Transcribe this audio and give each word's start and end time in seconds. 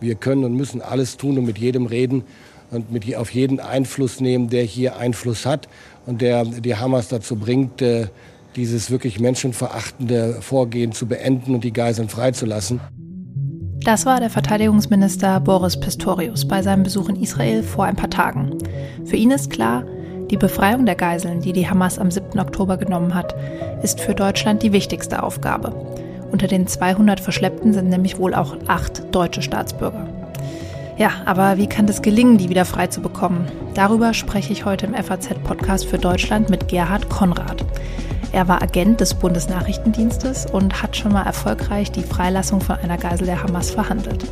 Wir 0.00 0.16
können 0.16 0.44
und 0.44 0.54
müssen 0.54 0.82
alles 0.82 1.16
tun 1.16 1.38
und 1.38 1.46
mit 1.46 1.58
jedem 1.58 1.86
reden 1.86 2.24
und 2.70 2.90
mit, 2.90 3.14
auf 3.16 3.30
jeden 3.30 3.60
Einfluss 3.60 4.20
nehmen, 4.20 4.48
der 4.48 4.64
hier 4.64 4.96
Einfluss 4.96 5.46
hat 5.46 5.68
und 6.06 6.20
der 6.20 6.44
die 6.44 6.76
Hamas 6.76 7.08
dazu 7.08 7.36
bringt, 7.36 7.82
äh, 7.82 8.08
dieses 8.56 8.90
wirklich 8.90 9.20
menschenverachtende 9.20 10.38
Vorgehen 10.40 10.92
zu 10.92 11.06
beenden 11.06 11.54
und 11.54 11.64
die 11.64 11.72
Geiseln 11.72 12.08
freizulassen. 12.08 12.80
Das 13.84 14.06
war 14.06 14.20
der 14.20 14.30
Verteidigungsminister 14.30 15.40
Boris 15.40 15.78
Pistorius 15.78 16.46
bei 16.46 16.62
seinem 16.62 16.84
Besuch 16.84 17.08
in 17.08 17.16
Israel 17.16 17.62
vor 17.62 17.84
ein 17.84 17.96
paar 17.96 18.10
Tagen. 18.10 18.58
Für 19.04 19.16
ihn 19.16 19.30
ist 19.32 19.50
klar, 19.50 19.84
die 20.30 20.36
Befreiung 20.36 20.86
der 20.86 20.94
Geiseln, 20.94 21.40
die 21.40 21.52
die 21.52 21.68
Hamas 21.68 21.98
am 21.98 22.10
7. 22.10 22.38
Oktober 22.38 22.76
genommen 22.76 23.14
hat, 23.14 23.34
ist 23.82 24.00
für 24.00 24.14
Deutschland 24.14 24.62
die 24.62 24.72
wichtigste 24.72 25.22
Aufgabe. 25.22 25.74
Unter 26.32 26.46
den 26.46 26.66
200 26.66 27.20
Verschleppten 27.20 27.74
sind 27.74 27.90
nämlich 27.90 28.18
wohl 28.18 28.34
auch 28.34 28.56
acht 28.66 29.14
deutsche 29.14 29.42
Staatsbürger. 29.42 30.08
Ja, 30.96 31.10
aber 31.26 31.58
wie 31.58 31.66
kann 31.66 31.86
es 31.86 32.00
gelingen, 32.00 32.38
die 32.38 32.48
wieder 32.48 32.64
frei 32.64 32.86
zu 32.86 33.02
bekommen? 33.02 33.46
Darüber 33.74 34.14
spreche 34.14 34.52
ich 34.52 34.64
heute 34.64 34.86
im 34.86 34.94
FAZ-Podcast 34.94 35.84
für 35.84 35.98
Deutschland 35.98 36.48
mit 36.48 36.68
Gerhard 36.68 37.10
Konrad. 37.10 37.62
Er 38.32 38.48
war 38.48 38.62
Agent 38.62 39.02
des 39.02 39.12
Bundesnachrichtendienstes 39.12 40.46
und 40.46 40.82
hat 40.82 40.96
schon 40.96 41.12
mal 41.12 41.26
erfolgreich 41.26 41.92
die 41.92 42.02
Freilassung 42.02 42.62
von 42.62 42.76
einer 42.76 42.96
Geisel 42.96 43.26
der 43.26 43.42
Hamas 43.42 43.70
verhandelt. 43.70 44.24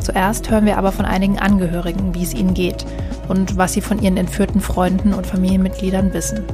Zuerst 0.00 0.50
hören 0.50 0.64
wir 0.64 0.78
aber 0.78 0.90
von 0.90 1.04
einigen 1.04 1.38
Angehörigen, 1.38 2.14
wie 2.14 2.22
es 2.22 2.32
ihnen 2.32 2.54
geht 2.54 2.86
und 3.28 3.58
was 3.58 3.74
sie 3.74 3.82
von 3.82 4.00
ihren 4.00 4.16
entführten 4.16 4.62
Freunden 4.62 5.12
und 5.12 5.26
Familienmitgliedern 5.26 6.14
wissen. 6.14 6.44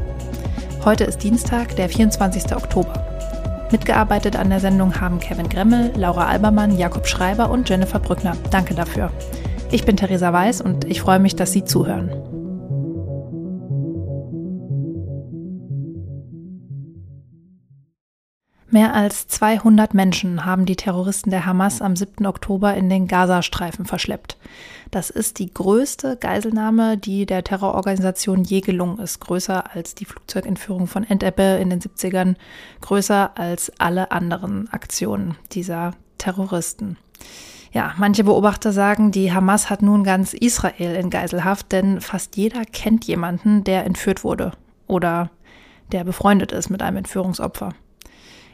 Heute 0.85 1.05
ist 1.05 1.23
Dienstag, 1.23 1.77
der 1.77 1.89
24. 1.89 2.57
Oktober. 2.57 3.06
Mitgearbeitet 3.73 4.37
an 4.37 4.49
der 4.49 4.61
Sendung 4.61 5.01
haben 5.01 5.19
Kevin 5.19 5.49
Gremmel, 5.49 5.93
Laura 5.97 6.27
Albermann, 6.27 6.79
Jakob 6.79 7.07
Schreiber 7.07 7.51
und 7.51 7.69
Jennifer 7.69 7.99
Brückner. 7.99 8.37
Danke 8.51 8.75
dafür. 8.75 9.11
Ich 9.73 9.85
bin 9.85 9.97
Theresa 9.97 10.33
Weiß 10.33 10.61
und 10.61 10.85
ich 10.85 11.01
freue 11.01 11.19
mich, 11.19 11.35
dass 11.35 11.53
Sie 11.53 11.65
zuhören. 11.65 12.11
Mehr 18.71 18.95
als 18.95 19.27
200 19.27 19.95
Menschen 19.95 20.45
haben 20.45 20.67
die 20.67 20.77
Terroristen 20.77 21.31
der 21.31 21.47
Hamas 21.47 21.81
am 21.81 21.97
7. 21.97 22.27
Oktober 22.27 22.75
in 22.75 22.91
den 22.91 23.09
Gazastreifen 23.09 23.87
verschleppt. 23.87 24.37
Das 24.91 25.11
ist 25.11 25.39
die 25.39 25.53
größte 25.53 26.17
Geiselnahme, 26.17 26.97
die 26.97 27.27
der 27.27 27.45
Terrororganisation 27.45 28.45
je 28.45 28.61
gelungen 28.61 28.99
ist. 28.99 29.21
Größer 29.21 29.75
als 29.75 29.95
die 29.95 30.05
Flugzeugentführung 30.05 30.87
von 30.87 31.05
Entebbe 31.05 31.59
in 31.61 31.71
den 31.71 31.81
70ern, 31.81 32.37
größer 32.81 33.37
als 33.37 33.73
alle 33.79 34.11
anderen 34.13 34.69
Aktionen 34.73 35.37
dieser 35.53 35.93
Terroristen. 36.19 36.97
Ja, 37.73 37.95
manche 37.99 38.25
Beobachter 38.25 38.73
sagen, 38.73 39.11
die 39.11 39.33
Hamas 39.33 39.69
hat 39.69 39.83
nun 39.83 40.05
ganz 40.05 40.33
Israel 40.33 40.95
in 40.95 41.11
Geiselhaft, 41.11 41.73
denn 41.73 42.01
fast 42.01 42.37
jeder 42.37 42.65
kennt 42.65 43.05
jemanden, 43.05 43.65
der 43.65 43.85
entführt 43.85 44.25
wurde 44.25 44.53
oder 44.87 45.31
der 45.93 46.05
befreundet 46.05 46.53
ist 46.53 46.71
mit 46.71 46.81
einem 46.83 46.99
Entführungsopfer. 46.99 47.75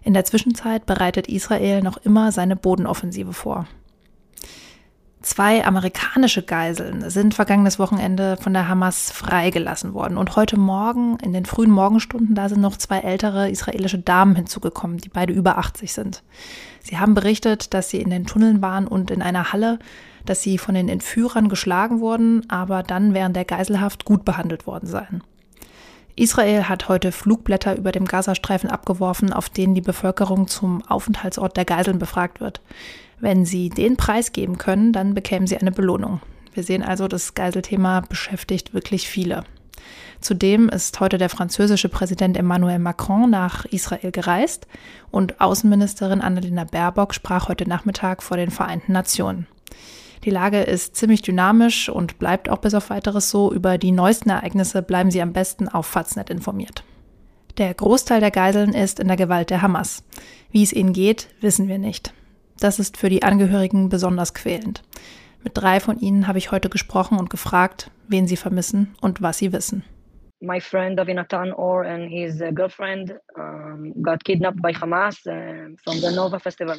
In 0.03 0.14
der 0.14 0.25
Zwischenzeit 0.25 0.86
bereitet 0.86 1.28
Israel 1.28 1.83
noch 1.83 1.98
immer 1.98 2.33
seine 2.33 2.56
Bodenoffensive 2.56 3.33
vor. 3.33 3.69
Zwei 5.23 5.65
amerikanische 5.65 6.42
Geiseln 6.42 7.09
sind 7.09 7.34
vergangenes 7.34 7.78
Wochenende 7.78 8.37
von 8.39 8.53
der 8.53 8.69
Hamas 8.69 9.12
freigelassen 9.12 9.95
worden. 9.95 10.19
Und 10.19 10.34
heute 10.34 10.59
Morgen, 10.59 11.17
in 11.23 11.33
den 11.33 11.47
frühen 11.47 11.70
Morgenstunden, 11.70 12.34
da 12.34 12.48
sind 12.48 12.61
noch 12.61 12.77
zwei 12.77 12.98
ältere 12.98 13.48
israelische 13.48 14.00
Damen 14.00 14.34
hinzugekommen, 14.34 14.98
die 14.98 15.09
beide 15.09 15.33
über 15.33 15.59
80 15.59 15.93
sind. 15.93 16.25
Sie 16.81 16.98
haben 16.98 17.15
berichtet, 17.15 17.73
dass 17.73 17.89
sie 17.89 18.00
in 18.00 18.11
den 18.11 18.27
Tunneln 18.27 18.62
waren 18.62 18.89
und 18.89 19.12
in 19.12 19.23
einer 19.23 19.53
Halle, 19.53 19.78
dass 20.27 20.43
sie 20.43 20.59
von 20.59 20.75
den 20.75 20.89
Entführern 20.89 21.48
geschlagen 21.48 22.00
wurden, 22.00 22.50
aber 22.50 22.83
dann 22.83 23.15
während 23.15 23.37
der 23.37 23.45
Geiselhaft 23.45 24.04
gut 24.04 24.25
behandelt 24.25 24.66
worden 24.66 24.89
seien. 24.89 25.22
Israel 26.16 26.69
hat 26.69 26.89
heute 26.89 27.12
Flugblätter 27.12 27.77
über 27.77 27.93
dem 27.93 28.06
Gazastreifen 28.06 28.71
abgeworfen, 28.71 29.33
auf 29.33 29.49
denen 29.49 29.75
die 29.75 29.81
Bevölkerung 29.81 30.49
zum 30.49 30.83
Aufenthaltsort 30.87 31.56
der 31.56 31.65
Geiseln 31.65 31.99
befragt 31.99 32.41
wird. 32.41 32.60
Wenn 33.22 33.44
sie 33.44 33.69
den 33.69 33.97
Preis 33.97 34.33
geben 34.33 34.59
können, 34.59 34.93
dann 34.93 35.15
bekämen 35.15 35.47
sie 35.47 35.56
eine 35.56 35.71
Belohnung. 35.71 36.21
Wir 36.55 36.65
sehen 36.65 36.83
also, 36.83 37.06
das 37.06 37.34
Geiselthema 37.34 38.00
beschäftigt 38.00 38.75
wirklich 38.75 39.09
viele. 39.09 39.44
Zudem 40.21 40.69
ist 40.69 40.99
heute 40.99 41.19
der 41.19 41.28
französische 41.28 41.88
Präsident 41.88 42.37
Emmanuel 42.37 42.81
Macron 42.81 43.31
nach 43.31 43.65
Israel 43.66 44.10
gereist 44.10 44.66
und 45.12 45.41
Außenministerin 45.41 46.21
Annalena 46.21 46.65
Baerbock 46.65 47.15
sprach 47.15 47.49
heute 47.49 47.69
Nachmittag 47.69 48.25
vor 48.25 48.37
den 48.37 48.50
Vereinten 48.50 48.91
Nationen. 48.91 49.47
Die 50.25 50.31
Lage 50.31 50.60
ist 50.60 50.97
ziemlich 50.97 51.22
dynamisch 51.22 51.89
und 51.89 52.19
bleibt 52.19 52.49
auch 52.49 52.59
bis 52.59 52.75
auf 52.75 52.91
weiteres 52.91 53.31
so. 53.31 53.53
Über 53.53 53.78
die 53.78 53.93
neuesten 53.93 54.31
Ereignisse 54.31 54.83
bleiben 54.83 55.12
Sie 55.12 55.22
am 55.22 55.33
besten 55.33 55.69
auf 55.69 55.87
Faznet 55.87 56.28
informiert. 56.28 56.83
Der 57.56 57.72
Großteil 57.72 58.19
der 58.19 58.33
Geiseln 58.33 58.75
ist 58.75 58.99
in 58.99 59.06
der 59.06 59.16
Gewalt 59.16 59.50
der 59.50 59.62
Hamas. 59.62 60.03
Wie 60.50 60.65
es 60.65 60.72
ihnen 60.72 60.93
geht, 60.93 61.28
wissen 61.41 61.69
wir 61.69 61.78
nicht. 61.78 62.12
Das 62.61 62.79
ist 62.79 62.97
für 62.97 63.09
die 63.09 63.23
Angehörigen 63.23 63.89
besonders 63.89 64.35
quälend. 64.35 64.83
Mit 65.43 65.57
drei 65.57 65.81
von 65.81 65.99
ihnen 65.99 66.29
habe 66.29 66.39
ich 66.39 66.53
heute 66.53 66.69
gesprochen 66.69 67.19
und 67.19 67.31
gefragt, 67.31 67.91
wen 68.09 68.27
sie 68.27 68.37
vermissen 68.37 68.95
und 69.01 69.23
was 69.23 69.39
sie 69.39 69.53
wissen. 69.53 69.85
My 70.41 70.61
friend 70.61 70.99
Avinatan 70.99 71.53
Or 71.53 71.85
and 71.85 72.11
his 72.11 72.41
uh, 72.41 72.53
girlfriend 72.53 73.15
um, 73.37 73.93
got 74.03 74.25
kidnapped 74.25 74.61
by 74.61 74.73
Hamas 74.73 75.25
uh, 75.27 75.77
from 75.85 76.01
the 76.01 76.11
Nova 76.15 76.39
Festival. 76.39 76.77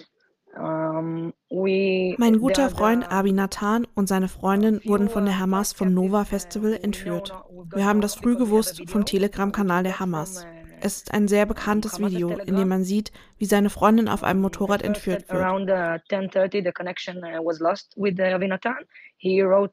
Mein 0.55 2.37
guter 2.39 2.69
Freund 2.69 3.11
Abi 3.11 3.31
Nathan 3.31 3.87
und 3.95 4.07
seine 4.07 4.27
Freundin 4.27 4.81
wurden 4.85 5.09
von 5.09 5.25
der 5.25 5.39
Hamas 5.39 5.73
vom 5.73 5.93
Nova 5.93 6.25
Festival 6.25 6.77
entführt. 6.81 7.33
Wir 7.73 7.85
haben 7.85 8.01
das 8.01 8.15
früh 8.15 8.37
gewusst 8.37 8.83
vom 8.87 9.03
Telegram-Kanal 9.03 9.83
der 9.83 9.99
Hamas. 9.99 10.45
Es 10.85 10.97
ist 10.97 11.13
ein 11.13 11.29
sehr 11.29 11.45
bekanntes 11.45 11.99
Video, 11.99 12.37
in 12.39 12.57
dem 12.57 12.67
man 12.67 12.83
sieht, 12.83 13.13
wie 13.37 13.45
seine 13.45 13.69
Freundin 13.69 14.09
auf 14.09 14.21
einem 14.21 14.41
Motorrad 14.41 14.81
entführt 14.81 15.29
wird. 15.29 15.39
Uh, 19.25 19.67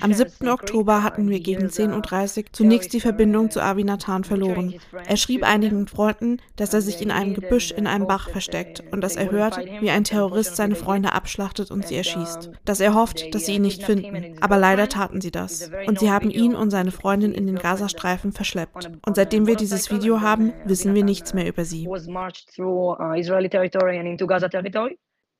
Am 0.00 0.12
7. 0.12 0.48
Oktober 0.48 1.02
hatten 1.02 1.30
wir 1.30 1.40
gegen 1.40 1.66
10.30 1.66 2.38
Uhr 2.38 2.44
zunächst 2.52 2.92
die 2.92 3.00
Verbindung 3.00 3.50
zu 3.50 3.62
Abinatan 3.62 4.22
verloren. 4.22 4.74
Er 5.06 5.16
schrieb 5.16 5.42
einigen 5.42 5.86
Freunden, 5.86 6.42
dass 6.56 6.74
er 6.74 6.82
sich 6.82 7.00
in 7.00 7.10
einem 7.10 7.32
Gebüsch 7.32 7.70
in 7.70 7.86
einem 7.86 8.06
Bach 8.06 8.28
versteckt 8.28 8.82
und 8.92 9.02
dass 9.02 9.16
er 9.16 9.30
hört, 9.30 9.56
wie 9.80 9.88
ein 9.88 10.04
Terrorist 10.04 10.56
seine 10.56 10.74
Freunde 10.74 11.12
abschlachtet 11.12 11.70
und 11.70 11.86
sie 11.86 11.96
erschießt. 11.96 12.50
Dass 12.66 12.80
er 12.80 12.94
hofft, 12.94 13.34
dass 13.34 13.46
sie 13.46 13.54
ihn 13.54 13.62
nicht 13.62 13.82
finden. 13.82 14.36
Aber 14.42 14.58
leider 14.58 14.86
taten 14.88 15.22
sie 15.22 15.30
das. 15.30 15.70
Und 15.86 16.00
sie 16.00 16.10
haben 16.10 16.28
ihn 16.28 16.54
und 16.54 16.70
seine 16.70 16.90
Freundin 16.90 17.32
in 17.32 17.46
den 17.46 17.56
Gazastreifen 17.56 18.32
verschleppt. 18.32 18.90
Und 19.06 19.16
seitdem 19.16 19.46
wir 19.46 19.56
dieses 19.56 19.90
Video 19.90 20.20
haben, 20.20 20.52
wissen 20.66 20.94
wir 20.94 21.04
nichts 21.04 21.32
mehr 21.32 21.48
über 21.48 21.64
sie 21.64 21.88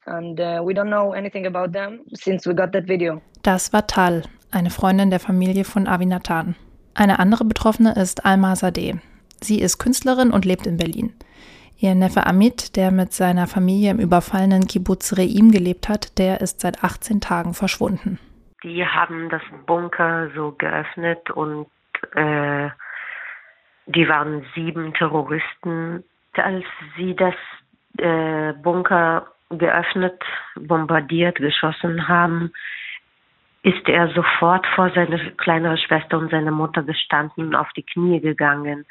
and 0.06 0.40
uh, 0.40 0.60
we 0.62 0.74
don't 0.74 0.90
know 0.90 1.12
anything 1.12 1.46
about 1.46 1.72
them 1.72 2.00
since 2.14 2.48
we 2.48 2.54
got 2.54 2.72
that 2.72 2.88
video. 2.88 3.20
Das 3.42 3.72
war 3.72 3.86
Tal, 3.86 4.22
eine 4.50 4.70
Freundin 4.70 5.10
der 5.10 5.20
Familie 5.20 5.64
von 5.64 5.86
Avinatan. 5.86 6.56
Eine 6.94 7.18
andere 7.18 7.44
Betroffene 7.44 7.94
ist 7.94 8.24
Alma 8.24 8.56
Sadeh. 8.56 8.96
Sie 9.40 9.60
ist 9.60 9.78
Künstlerin 9.78 10.30
und 10.30 10.44
lebt 10.44 10.66
in 10.66 10.76
Berlin. 10.76 11.14
Ihr 11.78 11.94
Neffe 11.94 12.26
Amit, 12.26 12.76
der 12.76 12.90
mit 12.90 13.14
seiner 13.14 13.46
Familie 13.46 13.92
im 13.92 14.00
überfallenen 14.00 14.66
Kibbutz 14.66 15.16
Reim 15.16 15.50
gelebt 15.50 15.88
hat, 15.88 16.18
der 16.18 16.42
ist 16.42 16.60
seit 16.60 16.84
18 16.84 17.22
Tagen 17.22 17.54
verschwunden. 17.54 18.18
Die 18.62 18.84
haben 18.84 19.30
das 19.30 19.40
Bunker 19.64 20.28
so 20.34 20.52
geöffnet 20.52 21.30
und 21.30 21.66
äh, 22.14 22.68
die 23.86 24.06
waren 24.08 24.44
sieben 24.54 24.92
Terroristen. 24.92 26.04
Als 26.34 26.64
sie 26.96 27.16
das 27.16 27.34
äh, 27.96 28.53
Bunker 28.62 29.26
geöffnet, 29.50 30.20
bombardiert, 30.54 31.36
geschossen 31.36 32.08
haben, 32.08 32.52
ist 33.62 33.88
er 33.88 34.08
sofort 34.08 34.66
vor 34.74 34.91
seine 34.94 35.32
kleinere 35.32 35.76
Schwester 35.76 36.18
und 36.18 36.30
seine 36.30 36.50
Mutter 36.50 36.82
gestanden 36.82 37.48
und 37.48 37.54
auf 37.54 37.70
die 37.76 37.82
Knie 37.82 38.20
gegangen 38.20 38.86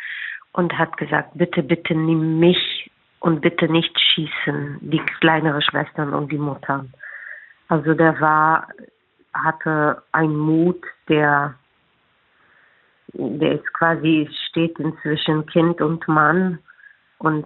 und 0.53 0.77
hat 0.77 0.97
gesagt, 0.97 1.31
bitte, 1.33 1.63
bitte 1.63 1.95
nimm 1.95 2.39
mich 2.39 2.91
und 3.19 3.41
bitte 3.41 3.67
nicht 3.67 3.97
schießen, 4.00 4.79
die 4.81 5.01
kleinere 5.19 5.61
Schwestern 5.61 6.13
und 6.13 6.31
die 6.31 6.38
Mutter. 6.38 6.85
Also 7.67 7.94
der 7.94 8.19
war, 8.19 8.67
hatte 9.33 10.03
einen 10.12 10.38
Mut, 10.38 10.83
der, 11.07 11.55
der 13.13 13.53
ist 13.53 13.73
quasi, 13.73 14.29
steht 14.50 14.77
inzwischen 14.79 15.45
Kind 15.47 15.81
und 15.81 16.07
Mann 16.07 16.59
und 17.17 17.45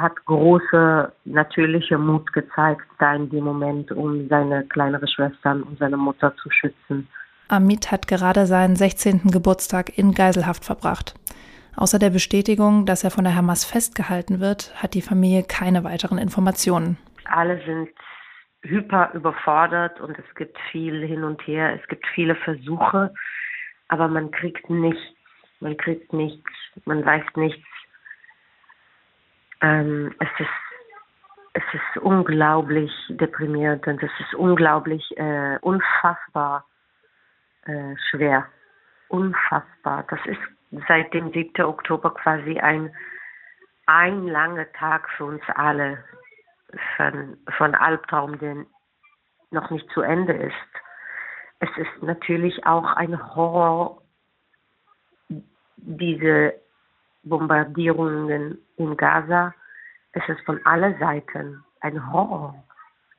hat 0.00 0.24
große 0.26 1.12
natürliche 1.24 1.98
Mut 1.98 2.32
gezeigt, 2.32 2.86
da 2.98 3.14
in 3.14 3.30
dem 3.30 3.44
Moment, 3.44 3.92
um 3.92 4.28
seine 4.28 4.64
kleinere 4.64 5.06
Schwestern 5.08 5.62
und 5.62 5.78
seine 5.78 5.96
Mutter 5.96 6.34
zu 6.36 6.50
schützen. 6.50 7.08
Amit 7.48 7.92
hat 7.92 8.08
gerade 8.08 8.46
seinen 8.46 8.76
16. 8.76 9.30
Geburtstag 9.30 9.96
in 9.98 10.12
Geiselhaft 10.12 10.64
verbracht. 10.64 11.14
Außer 11.76 11.98
der 11.98 12.10
Bestätigung, 12.10 12.86
dass 12.86 13.04
er 13.04 13.10
von 13.10 13.24
der 13.24 13.34
Hamas 13.34 13.64
festgehalten 13.64 14.40
wird, 14.40 14.72
hat 14.80 14.94
die 14.94 15.02
Familie 15.02 15.42
keine 15.42 15.84
weiteren 15.84 16.18
Informationen. 16.18 16.96
Alle 17.24 17.60
sind 17.64 17.90
hyper 18.62 19.10
überfordert 19.12 20.00
und 20.00 20.18
es 20.18 20.34
gibt 20.36 20.56
viel 20.70 21.06
hin 21.06 21.24
und 21.24 21.46
her. 21.46 21.78
Es 21.80 21.86
gibt 21.88 22.06
viele 22.14 22.34
Versuche, 22.36 23.12
aber 23.88 24.08
man 24.08 24.30
kriegt 24.30 24.70
nichts. 24.70 25.00
Man 25.60 25.76
kriegt 25.76 26.12
nichts. 26.12 26.50
Man 26.84 27.04
weiß 27.04 27.24
nichts. 27.36 27.66
Ähm, 29.64 30.14
es 30.20 30.28
ist 30.38 30.50
es 31.54 31.62
ist 31.72 32.02
unglaublich 32.02 32.92
deprimierend 33.08 33.86
und 33.86 34.02
es 34.02 34.10
ist 34.18 34.34
unglaublich 34.34 35.16
äh, 35.16 35.56
unfassbar 35.60 36.66
äh, 37.64 37.94
schwer. 38.10 38.46
Unfassbar. 39.08 40.04
Das 40.10 40.18
ist 40.26 40.40
seit 40.88 41.14
dem 41.14 41.32
7. 41.32 41.64
Oktober 41.64 42.12
quasi 42.12 42.58
ein, 42.58 42.92
ein 43.86 44.26
langer 44.26 44.70
Tag 44.72 45.08
für 45.10 45.26
uns 45.26 45.42
alle 45.54 46.02
von, 46.96 47.38
von 47.56 47.74
Albtraum, 47.76 48.36
der 48.40 48.66
noch 49.52 49.70
nicht 49.70 49.88
zu 49.92 50.00
Ende 50.00 50.32
ist. 50.32 50.72
Es 51.60 51.70
ist 51.76 52.02
natürlich 52.02 52.66
auch 52.66 52.96
ein 52.96 53.34
Horror, 53.36 54.02
diese 55.76 56.54
Bombardierungen 57.24 58.58
in 58.76 58.96
Gaza. 58.96 59.54
Es 60.12 60.28
ist 60.28 60.40
von 60.44 60.64
allen 60.64 60.98
Seiten 60.98 61.64
ein 61.80 62.12
Horror, 62.12 62.54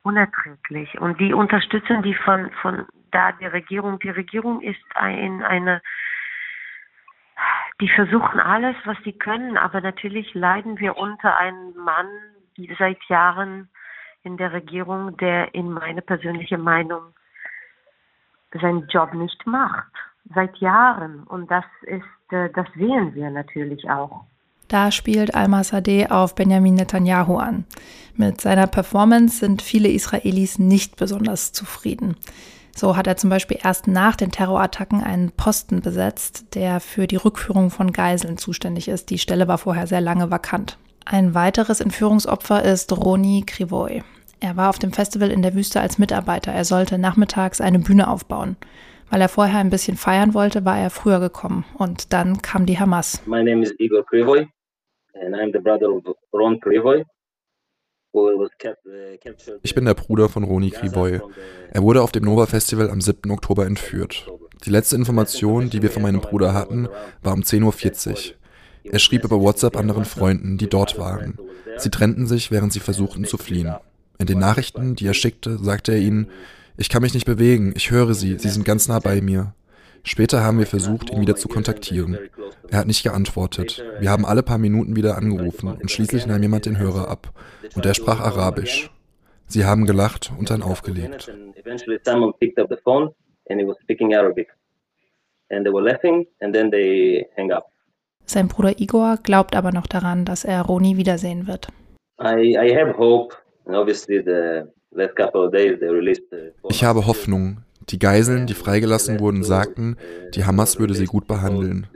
unerträglich. 0.02 0.98
Und 1.00 1.20
die 1.20 1.32
unterstützen 1.32 2.02
die 2.02 2.14
von, 2.14 2.50
von 2.62 2.86
da 3.10 3.32
die 3.32 3.46
Regierung. 3.46 3.98
Die 3.98 4.10
Regierung 4.10 4.60
ist 4.62 4.82
ein, 4.94 5.42
eine, 5.42 5.82
die 7.80 7.88
versuchen 7.88 8.40
alles, 8.40 8.76
was 8.84 8.96
sie 9.04 9.12
können, 9.12 9.56
aber 9.56 9.80
natürlich 9.80 10.32
leiden 10.34 10.78
wir 10.78 10.96
unter 10.96 11.36
einem 11.36 11.74
Mann, 11.76 12.08
seit 12.78 13.02
Jahren 13.04 13.68
in 14.22 14.36
der 14.36 14.52
Regierung, 14.52 15.16
der 15.18 15.54
in 15.54 15.70
meiner 15.70 16.00
persönlichen 16.00 16.60
Meinung 16.60 17.14
seinen 18.52 18.88
Job 18.88 19.12
nicht 19.14 19.46
macht. 19.46 19.92
Seit 20.34 20.56
Jahren. 20.56 21.22
Und 21.24 21.50
das 21.50 21.64
ist, 21.82 22.04
das 22.30 22.66
sehen 22.76 23.14
wir 23.14 23.30
natürlich 23.30 23.88
auch. 23.88 24.24
Da 24.68 24.90
spielt 24.90 25.34
Al-Massadeh 25.34 26.08
auf 26.08 26.34
Benjamin 26.34 26.74
Netanyahu 26.74 27.36
an. 27.36 27.64
Mit 28.16 28.40
seiner 28.40 28.66
Performance 28.66 29.38
sind 29.38 29.62
viele 29.62 29.88
Israelis 29.88 30.58
nicht 30.58 30.96
besonders 30.96 31.52
zufrieden. 31.52 32.16
So 32.74 32.96
hat 32.96 33.06
er 33.06 33.16
zum 33.16 33.30
Beispiel 33.30 33.58
erst 33.62 33.86
nach 33.86 34.16
den 34.16 34.32
Terrorattacken 34.32 35.02
einen 35.02 35.30
Posten 35.30 35.80
besetzt, 35.80 36.54
der 36.54 36.80
für 36.80 37.06
die 37.06 37.16
Rückführung 37.16 37.70
von 37.70 37.92
Geiseln 37.92 38.38
zuständig 38.38 38.88
ist. 38.88 39.10
Die 39.10 39.18
Stelle 39.18 39.48
war 39.48 39.58
vorher 39.58 39.86
sehr 39.86 40.00
lange 40.00 40.30
vakant. 40.30 40.78
Ein 41.04 41.34
weiteres 41.34 41.80
Entführungsopfer 41.80 42.64
ist 42.64 42.92
Roni 42.92 43.44
Krivoy. 43.46 44.02
Er 44.40 44.56
war 44.56 44.68
auf 44.68 44.78
dem 44.78 44.92
Festival 44.92 45.30
in 45.30 45.40
der 45.40 45.54
Wüste 45.54 45.80
als 45.80 45.98
Mitarbeiter. 45.98 46.52
Er 46.52 46.64
sollte 46.64 46.98
nachmittags 46.98 47.60
eine 47.60 47.78
Bühne 47.78 48.08
aufbauen. 48.08 48.56
Weil 49.10 49.20
er 49.20 49.28
vorher 49.28 49.60
ein 49.60 49.70
bisschen 49.70 49.96
feiern 49.96 50.34
wollte, 50.34 50.64
war 50.64 50.78
er 50.78 50.90
früher 50.90 51.20
gekommen. 51.20 51.64
Und 51.78 52.12
dann 52.12 52.42
kam 52.42 52.66
die 52.66 52.78
Hamas. 52.78 53.22
My 53.26 53.42
name 53.42 53.62
is 53.62 53.74
Igor 53.78 54.04
Krivoy 54.04 54.46
and 55.14 55.34
I'm 55.34 55.52
the 55.52 55.58
brother 55.58 55.88
of 55.90 56.04
Ron 56.32 56.60
Krivoy. 56.60 57.04
Uh, 58.12 58.48
ich 59.62 59.74
bin 59.74 59.84
der 59.84 59.92
Bruder 59.92 60.30
von 60.30 60.42
Roni 60.42 60.70
Krivoy. 60.70 61.20
Er 61.70 61.82
wurde 61.82 62.00
auf 62.00 62.12
dem 62.12 62.24
Nova 62.24 62.46
Festival 62.46 62.88
am 62.88 63.02
7. 63.02 63.30
Oktober 63.30 63.66
entführt. 63.66 64.26
Die 64.64 64.70
letzte 64.70 64.96
Information, 64.96 65.68
die 65.68 65.82
wir 65.82 65.90
von 65.90 66.02
meinem 66.02 66.22
Bruder 66.22 66.54
hatten, 66.54 66.88
war 67.22 67.34
um 67.34 67.42
10.40 67.42 68.10
Uhr. 68.10 68.34
Er 68.84 68.98
schrieb 69.00 69.24
über 69.24 69.40
WhatsApp 69.40 69.76
anderen 69.76 70.06
Freunden, 70.06 70.56
die 70.56 70.68
dort 70.68 70.98
waren. 70.98 71.38
Sie 71.76 71.90
trennten 71.90 72.26
sich, 72.26 72.50
während 72.50 72.72
sie 72.72 72.80
versuchten 72.80 73.26
zu 73.26 73.36
fliehen. 73.36 73.74
In 74.18 74.26
den 74.26 74.38
Nachrichten, 74.38 74.96
die 74.96 75.06
er 75.06 75.14
schickte, 75.14 75.58
sagte 75.58 75.92
er 75.92 75.98
ihnen, 75.98 76.30
ich 76.76 76.88
kann 76.88 77.02
mich 77.02 77.14
nicht 77.14 77.26
bewegen, 77.26 77.72
ich 77.76 77.90
höre 77.90 78.14
sie, 78.14 78.38
sie 78.38 78.48
sind 78.48 78.64
ganz 78.64 78.88
nah 78.88 78.98
bei 78.98 79.20
mir. 79.20 79.54
Später 80.02 80.42
haben 80.42 80.58
wir 80.58 80.66
versucht, 80.66 81.10
ihn 81.10 81.20
wieder 81.20 81.34
zu 81.34 81.48
kontaktieren. 81.48 82.16
Er 82.70 82.78
hat 82.78 82.86
nicht 82.86 83.02
geantwortet. 83.02 83.84
Wir 83.98 84.10
haben 84.10 84.24
alle 84.24 84.44
paar 84.44 84.58
Minuten 84.58 84.94
wieder 84.94 85.16
angerufen 85.18 85.68
und 85.68 85.90
schließlich 85.90 86.26
nahm 86.26 86.42
jemand 86.42 86.66
den 86.66 86.78
Hörer 86.78 87.08
ab. 87.08 87.32
Und 87.74 87.84
er 87.84 87.94
sprach 87.94 88.20
Arabisch. 88.20 88.90
Sie 89.48 89.64
haben 89.64 89.84
gelacht 89.86 90.32
und 90.38 90.50
dann 90.50 90.62
aufgelegt. 90.62 91.28
And 95.48 95.64
they 95.64 95.72
were 95.72 95.82
laughing 95.82 96.26
and 96.40 96.52
then 96.52 96.70
they 96.72 97.24
hang 97.36 97.52
up. 97.52 97.70
Sein 98.24 98.48
Bruder 98.48 98.80
Igor 98.80 99.18
glaubt 99.22 99.54
aber 99.54 99.70
noch 99.70 99.86
daran, 99.86 100.24
dass 100.24 100.44
er 100.44 100.62
Roni 100.62 100.96
wiedersehen 100.96 101.46
wird. 101.46 101.68
Ich 106.68 106.84
habe 106.84 107.06
Hoffnung. 107.06 107.58
Die 107.88 107.98
Geiseln, 108.00 108.46
die 108.46 108.54
freigelassen 108.54 109.20
wurden, 109.20 109.44
sagten, 109.44 109.96
die 110.34 110.44
Hamas 110.44 110.80
würde 110.80 110.94
sie 110.94 111.04
gut 111.04 111.28
behandeln. 111.28 111.86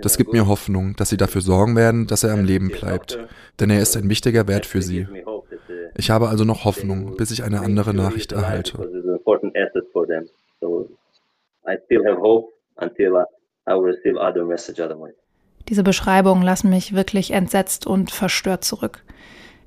Das 0.00 0.16
gibt 0.16 0.32
mir 0.32 0.46
Hoffnung, 0.46 0.94
dass 0.96 1.08
sie 1.08 1.16
dafür 1.16 1.40
sorgen 1.40 1.74
werden, 1.74 2.06
dass 2.06 2.22
er 2.22 2.32
am 2.32 2.44
Leben 2.44 2.68
bleibt, 2.68 3.18
denn 3.58 3.70
er 3.70 3.80
ist 3.80 3.96
ein 3.96 4.08
wichtiger 4.08 4.46
Wert 4.46 4.66
für 4.66 4.80
sie. 4.80 5.08
Ich 5.96 6.10
habe 6.10 6.28
also 6.28 6.44
noch 6.44 6.64
Hoffnung, 6.64 7.16
bis 7.16 7.32
ich 7.32 7.42
eine 7.42 7.60
andere 7.60 7.94
Nachricht 7.94 8.32
erhalte. 8.32 8.78
I 11.66 11.76
still 11.84 12.04
have 12.04 12.20
hope 12.20 12.48
until 12.76 13.24
I 13.66 13.74
will 13.74 13.84
receive 13.84 14.16
other 14.18 14.44
message 14.44 14.80
otherwise. 14.80 15.14
Diese 15.68 15.82
Beschreibungen 15.82 16.42
lassen 16.42 16.70
mich 16.70 16.94
wirklich 16.94 17.32
entsetzt 17.32 17.86
und 17.86 18.10
verstört 18.10 18.64
zurück. 18.64 19.04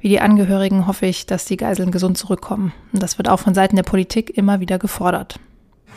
Wie 0.04 0.10
die 0.10 0.20
Angehörigen 0.20 0.86
hoffe 0.86 1.06
ich, 1.06 1.28
dass 1.28 1.46
die 1.46 1.56
Geiseln 1.56 1.90
gesund 1.90 2.18
zurückkommen. 2.18 2.74
Und 2.92 3.02
das 3.02 3.18
wird 3.18 3.30
auch 3.30 3.40
von 3.40 3.54
Seiten 3.54 3.78
der 3.78 3.84
Politik 3.84 4.38
immer 4.38 4.60
wieder 4.60 4.78
gefordert. 4.78 5.40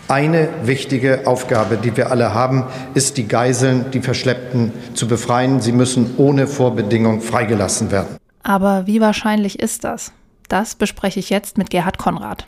Eine 0.06 0.48
wichtige 0.62 1.26
Aufgabe, 1.26 1.76
die 1.76 1.96
wir 1.96 2.12
alle 2.12 2.32
haben, 2.32 2.62
ist, 2.94 3.16
die 3.16 3.26
Geiseln, 3.26 3.86
die 3.90 4.00
Verschleppten 4.00 4.70
zu 4.94 5.08
befreien. 5.08 5.60
Sie 5.60 5.72
müssen 5.72 6.14
ohne 6.18 6.46
Vorbedingung 6.46 7.20
freigelassen 7.20 7.90
werden. 7.90 8.16
Aber 8.44 8.86
wie 8.86 9.00
wahrscheinlich 9.00 9.58
ist 9.58 9.82
das? 9.82 10.12
Das 10.48 10.76
bespreche 10.76 11.18
ich 11.18 11.28
jetzt 11.28 11.58
mit 11.58 11.70
Gerhard 11.70 11.98
Konrad. 11.98 12.46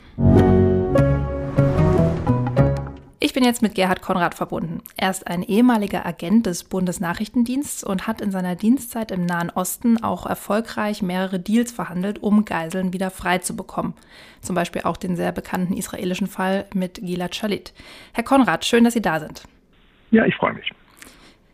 Ich 3.21 3.33
bin 3.33 3.43
jetzt 3.43 3.61
mit 3.61 3.75
Gerhard 3.75 4.01
Konrad 4.01 4.33
verbunden. 4.33 4.81
Er 4.95 5.09
ist 5.09 5.27
ein 5.27 5.43
ehemaliger 5.43 6.05
Agent 6.05 6.45
des 6.45 6.63
Bundesnachrichtendienstes 6.63 7.83
und 7.83 8.07
hat 8.07 8.21
in 8.21 8.31
seiner 8.31 8.55
Dienstzeit 8.55 9.11
im 9.11 9.25
Nahen 9.25 9.49
Osten 9.49 10.01
auch 10.01 10.25
erfolgreich 10.25 11.01
mehrere 11.01 11.37
Deals 11.37 11.73
verhandelt, 11.73 12.23
um 12.23 12.45
Geiseln 12.45 12.93
wieder 12.93 13.11
frei 13.11 13.39
zu 13.39 13.57
bekommen. 13.57 13.93
Zum 14.41 14.55
Beispiel 14.55 14.83
auch 14.83 14.95
den 14.95 15.17
sehr 15.17 15.33
bekannten 15.33 15.73
israelischen 15.73 16.27
Fall 16.27 16.65
mit 16.73 17.01
Gilad 17.01 17.35
Shalit. 17.35 17.73
Herr 18.13 18.23
Konrad, 18.23 18.63
schön, 18.63 18.85
dass 18.85 18.93
Sie 18.93 19.01
da 19.01 19.19
sind. 19.19 19.43
Ja, 20.11 20.23
ich 20.23 20.35
freue 20.35 20.53
mich. 20.53 20.71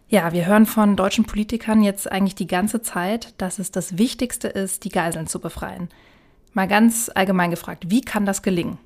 Ja, 0.07 0.33
wir 0.33 0.45
hören 0.45 0.67
von 0.67 0.95
deutschen 0.95 1.25
Politikern 1.25 1.81
jetzt 1.81 2.11
eigentlich 2.11 2.35
die 2.35 2.45
ganze 2.45 2.83
Zeit, 2.83 3.33
dass 3.41 3.57
es 3.57 3.71
das 3.71 3.97
Wichtigste 3.97 4.47
ist, 4.47 4.83
die 4.83 4.89
Geiseln 4.89 5.25
zu 5.25 5.39
befreien. 5.39 5.89
Mal 6.53 6.67
ganz 6.67 7.09
allgemein 7.13 7.49
gefragt, 7.49 7.85
wie 7.89 8.01
kann 8.01 8.27
das 8.27 8.43
gelingen? 8.43 8.77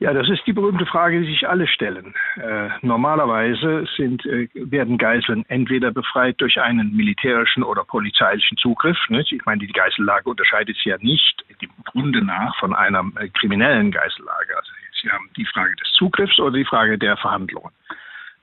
Ja, 0.00 0.14
das 0.14 0.30
ist 0.30 0.46
die 0.46 0.54
berühmte 0.54 0.86
Frage, 0.86 1.20
die 1.20 1.26
sich 1.26 1.46
alle 1.46 1.66
stellen. 1.66 2.14
Äh, 2.36 2.70
normalerweise 2.80 3.86
sind, 3.98 4.24
äh, 4.24 4.48
werden 4.54 4.96
Geiseln 4.96 5.44
entweder 5.48 5.90
befreit 5.90 6.40
durch 6.40 6.58
einen 6.58 6.96
militärischen 6.96 7.62
oder 7.62 7.84
polizeilichen 7.84 8.56
Zugriff. 8.56 8.96
Nicht? 9.10 9.30
Ich 9.30 9.44
meine, 9.44 9.60
die 9.60 9.70
Geisellage 9.70 10.30
unterscheidet 10.30 10.74
sich 10.76 10.86
ja 10.86 10.96
nicht 11.00 11.44
im 11.60 11.68
Grunde 11.84 12.24
nach 12.24 12.56
von 12.56 12.74
einer 12.74 13.04
äh, 13.16 13.28
kriminellen 13.28 13.90
Geisellage. 13.90 14.56
Also 14.56 14.72
Sie 15.02 15.10
haben 15.10 15.28
die 15.36 15.44
Frage 15.44 15.76
des 15.76 15.92
Zugriffs 15.92 16.40
oder 16.40 16.56
die 16.56 16.64
Frage 16.64 16.96
der 16.96 17.18
Verhandlungen. 17.18 17.70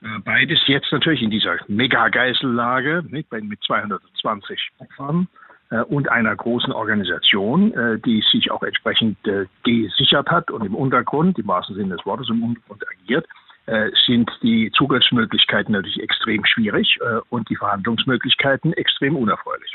Äh, 0.00 0.20
beides 0.24 0.60
jetzt 0.66 0.92
natürlich 0.92 1.22
in 1.22 1.30
dieser 1.30 1.56
Mega-Geisellage 1.66 3.02
mit 3.08 3.26
220 3.66 4.70
Opfern 4.78 5.26
und 5.88 6.10
einer 6.10 6.34
großen 6.34 6.72
Organisation, 6.72 7.72
äh, 7.74 7.98
die 7.98 8.22
sich 8.30 8.50
auch 8.50 8.62
entsprechend 8.62 9.18
äh, 9.26 9.46
gesichert 9.64 10.28
hat 10.30 10.50
und 10.50 10.64
im 10.64 10.74
Untergrund, 10.74 11.38
im 11.38 11.46
wahrsten 11.46 11.76
Sinne 11.76 11.96
des 11.96 12.06
Wortes, 12.06 12.28
im 12.30 12.42
Untergrund 12.42 12.84
agiert, 12.88 13.26
sind 14.06 14.30
die 14.42 14.70
Zugriffsmöglichkeiten 14.72 15.74
natürlich 15.74 16.00
extrem 16.00 16.42
schwierig 16.46 16.98
und 17.28 17.50
die 17.50 17.56
Verhandlungsmöglichkeiten 17.56 18.72
extrem 18.72 19.14
unerfreulich. 19.14 19.74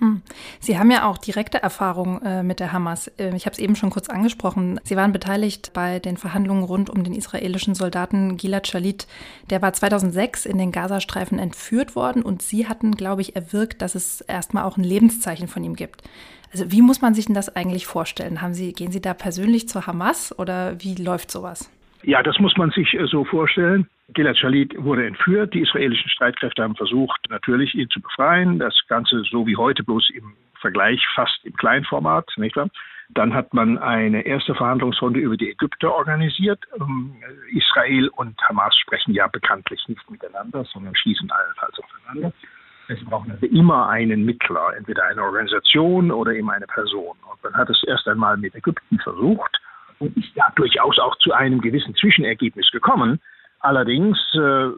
Hm. 0.00 0.22
Sie 0.60 0.78
haben 0.78 0.90
ja 0.90 1.04
auch 1.04 1.18
direkte 1.18 1.62
Erfahrung 1.62 2.22
äh, 2.22 2.42
mit 2.42 2.58
der 2.58 2.72
Hamas. 2.72 3.08
Äh, 3.18 3.36
ich 3.36 3.44
habe 3.44 3.52
es 3.52 3.58
eben 3.58 3.76
schon 3.76 3.90
kurz 3.90 4.08
angesprochen. 4.08 4.80
Sie 4.82 4.96
waren 4.96 5.12
beteiligt 5.12 5.72
bei 5.74 5.98
den 5.98 6.16
Verhandlungen 6.16 6.64
rund 6.64 6.88
um 6.88 7.04
den 7.04 7.12
israelischen 7.12 7.74
Soldaten 7.74 8.38
Gilad 8.38 8.66
Shalit. 8.66 9.06
Der 9.50 9.60
war 9.60 9.74
2006 9.74 10.46
in 10.46 10.56
den 10.56 10.72
Gazastreifen 10.72 11.38
entführt 11.38 11.94
worden 11.94 12.22
und 12.22 12.40
Sie 12.40 12.66
hatten, 12.66 12.92
glaube 12.92 13.20
ich, 13.20 13.36
erwirkt, 13.36 13.82
dass 13.82 13.94
es 13.94 14.22
erstmal 14.22 14.64
auch 14.64 14.78
ein 14.78 14.84
Lebenszeichen 14.84 15.48
von 15.48 15.62
ihm 15.62 15.76
gibt. 15.76 16.02
Also 16.50 16.72
wie 16.72 16.82
muss 16.82 17.02
man 17.02 17.14
sich 17.14 17.26
denn 17.26 17.34
das 17.34 17.54
eigentlich 17.54 17.86
vorstellen? 17.86 18.40
Haben 18.40 18.54
Sie, 18.54 18.72
gehen 18.72 18.90
Sie 18.90 19.02
da 19.02 19.12
persönlich 19.12 19.68
zur 19.68 19.86
Hamas 19.86 20.36
oder 20.38 20.82
wie 20.82 20.94
läuft 20.94 21.30
sowas? 21.30 21.70
Ja, 22.02 22.22
das 22.22 22.38
muss 22.38 22.56
man 22.56 22.70
sich 22.70 22.94
äh, 22.94 23.06
so 23.06 23.24
vorstellen. 23.26 23.86
Gilad 24.14 24.36
Shalit 24.38 24.74
wurde 24.82 25.06
entführt. 25.06 25.54
Die 25.54 25.60
israelischen 25.60 26.08
Streitkräfte 26.10 26.62
haben 26.62 26.76
versucht, 26.76 27.20
natürlich 27.28 27.74
ihn 27.74 27.88
zu 27.90 28.00
befreien. 28.00 28.58
Das 28.58 28.74
Ganze 28.88 29.22
so 29.30 29.46
wie 29.46 29.56
heute, 29.56 29.82
bloß 29.82 30.10
im 30.10 30.34
Vergleich 30.60 31.04
fast 31.14 31.44
im 31.44 31.54
Kleinformat, 31.54 32.30
nicht 32.36 32.56
wahr? 32.56 32.68
Dann 33.12 33.34
hat 33.34 33.52
man 33.52 33.78
eine 33.78 34.22
erste 34.22 34.54
Verhandlungsrunde 34.54 35.18
über 35.18 35.36
die 35.36 35.50
Ägypter 35.50 35.92
organisiert. 35.92 36.60
Ähm, 36.80 37.16
Israel 37.52 38.08
und 38.08 38.40
Hamas 38.42 38.76
sprechen 38.76 39.14
ja 39.14 39.26
bekanntlich 39.26 39.82
nicht 39.88 40.08
miteinander, 40.10 40.64
sondern 40.72 40.94
schießen 40.94 41.28
allenfalls 41.30 41.78
aufeinander. 41.80 42.32
Es 42.88 43.04
brauchen 43.04 43.32
also 43.32 43.46
immer 43.46 43.88
einen 43.88 44.24
Mittler, 44.24 44.74
entweder 44.76 45.04
eine 45.04 45.22
Organisation 45.22 46.10
oder 46.10 46.32
eben 46.32 46.50
eine 46.50 46.66
Person. 46.66 47.16
Und 47.30 47.42
man 47.42 47.54
hat 47.54 47.70
es 47.70 47.82
erst 47.86 48.06
einmal 48.06 48.36
mit 48.36 48.54
Ägypten 48.54 48.98
versucht 48.98 49.60
und 49.98 50.16
ist 50.16 50.30
da 50.36 50.52
durchaus 50.56 50.98
auch 50.98 51.16
zu 51.18 51.32
einem 51.32 51.60
gewissen 51.60 51.94
Zwischenergebnis 51.94 52.70
gekommen. 52.70 53.20
Allerdings 53.60 54.18
äh, 54.34 54.68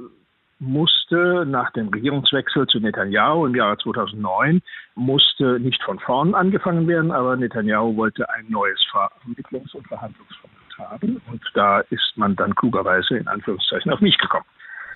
musste 0.59 1.45
nach 1.47 1.73
dem 1.73 1.89
Regierungswechsel 1.89 2.67
zu 2.69 2.79
Netanyahu 2.79 3.47
im 3.47 3.55
Jahre 3.55 3.79
2009 3.79 4.63
musste 4.95 5.59
nicht 5.59 5.83
von 5.83 5.99
vorn 5.99 6.35
angefangen 6.35 6.87
werden, 6.87 7.11
aber 7.11 7.37
Netanyahu 7.37 7.97
wollte 7.97 8.29
ein 8.31 8.47
neues 8.49 8.81
Vermittlungs- 8.93 9.75
und 9.75 9.87
Verhandlungsformat 9.89 10.79
haben 10.79 11.21
und 11.31 11.43
da 11.55 11.81
ist 11.91 12.13
man 12.17 12.37
dann 12.37 12.55
klugerweise 12.55 13.17
in 13.17 13.27
Anführungszeichen 13.27 13.93
auf 13.93 14.01
mich 14.01 14.17
gekommen. 14.19 14.47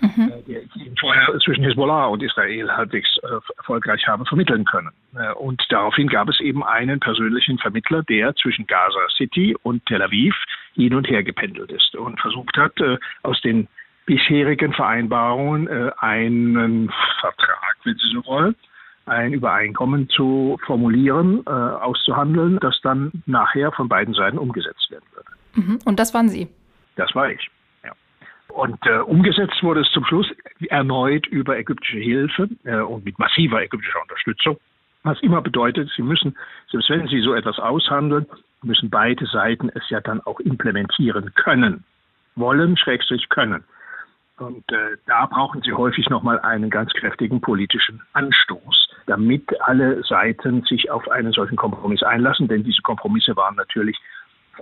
Mhm. 0.00 0.30
Äh, 0.30 0.42
der 0.42 0.62
ich 0.62 1.00
vorher 1.00 1.38
zwischen 1.42 1.64
Hezbollah 1.64 2.06
und 2.06 2.22
Israel 2.22 2.70
halbwegs 2.70 3.16
äh, 3.22 3.28
erfolgreich 3.56 4.06
habe 4.06 4.24
vermitteln 4.26 4.64
können. 4.64 4.90
Äh, 5.16 5.32
und 5.32 5.62
daraufhin 5.70 6.08
gab 6.08 6.28
es 6.28 6.38
eben 6.40 6.62
einen 6.62 7.00
persönlichen 7.00 7.58
Vermittler, 7.58 8.02
der 8.02 8.34
zwischen 8.36 8.66
Gaza 8.66 9.00
City 9.16 9.56
und 9.62 9.84
Tel 9.86 10.02
Aviv 10.02 10.34
hin 10.74 10.94
und 10.94 11.08
her 11.08 11.22
gependelt 11.22 11.72
ist 11.72 11.96
und 11.96 12.20
versucht 12.20 12.56
hat, 12.56 12.78
äh, 12.80 12.98
aus 13.22 13.40
den 13.40 13.68
bisherigen 14.06 14.72
Vereinbarungen 14.72 15.66
äh, 15.66 15.90
einen 15.98 16.90
Vertrag, 17.20 17.76
wenn 17.84 17.94
Sie 17.96 18.12
so 18.14 18.24
wollen, 18.26 18.54
ein 19.04 19.32
Übereinkommen 19.32 20.08
zu 20.08 20.58
formulieren, 20.64 21.42
äh, 21.46 21.50
auszuhandeln, 21.50 22.58
das 22.60 22.80
dann 22.82 23.12
nachher 23.26 23.72
von 23.72 23.88
beiden 23.88 24.14
Seiten 24.14 24.38
umgesetzt 24.38 24.90
werden 24.90 25.04
würde. 25.12 25.30
Mhm. 25.54 25.78
Und 25.84 25.98
das 25.98 26.14
waren 26.14 26.28
Sie? 26.28 26.48
Das 26.96 27.14
war 27.14 27.30
ich. 27.30 27.48
Ja. 27.84 27.92
Und 28.48 28.78
äh, 28.86 28.98
umgesetzt 28.98 29.62
wurde 29.62 29.80
es 29.80 29.90
zum 29.92 30.04
Schluss 30.06 30.26
erneut 30.68 31.26
über 31.26 31.58
ägyptische 31.58 31.98
Hilfe 31.98 32.48
äh, 32.64 32.78
und 32.78 33.04
mit 33.04 33.18
massiver 33.18 33.62
ägyptischer 33.62 34.00
Unterstützung. 34.02 34.56
Was 35.02 35.20
immer 35.20 35.40
bedeutet, 35.40 35.90
Sie 35.94 36.02
müssen, 36.02 36.36
selbst 36.70 36.90
wenn 36.90 37.06
Sie 37.06 37.20
so 37.20 37.34
etwas 37.34 37.58
aushandeln, 37.58 38.26
müssen 38.62 38.90
beide 38.90 39.24
Seiten 39.26 39.70
es 39.74 39.88
ja 39.88 40.00
dann 40.00 40.20
auch 40.22 40.40
implementieren 40.40 41.32
können. 41.34 41.84
Wollen, 42.34 42.76
schrägstrich 42.76 43.28
können. 43.28 43.62
Und 44.38 44.70
äh, 44.70 44.96
da 45.06 45.26
brauchen 45.26 45.62
Sie 45.62 45.72
häufig 45.72 46.10
nochmal 46.10 46.38
einen 46.40 46.68
ganz 46.68 46.92
kräftigen 46.92 47.40
politischen 47.40 48.02
Anstoß, 48.12 48.88
damit 49.06 49.48
alle 49.62 50.02
Seiten 50.04 50.62
sich 50.62 50.90
auf 50.90 51.08
einen 51.08 51.32
solchen 51.32 51.56
Kompromiss 51.56 52.02
einlassen. 52.02 52.46
Denn 52.46 52.62
diese 52.62 52.82
Kompromisse 52.82 53.34
waren 53.34 53.56
natürlich 53.56 53.98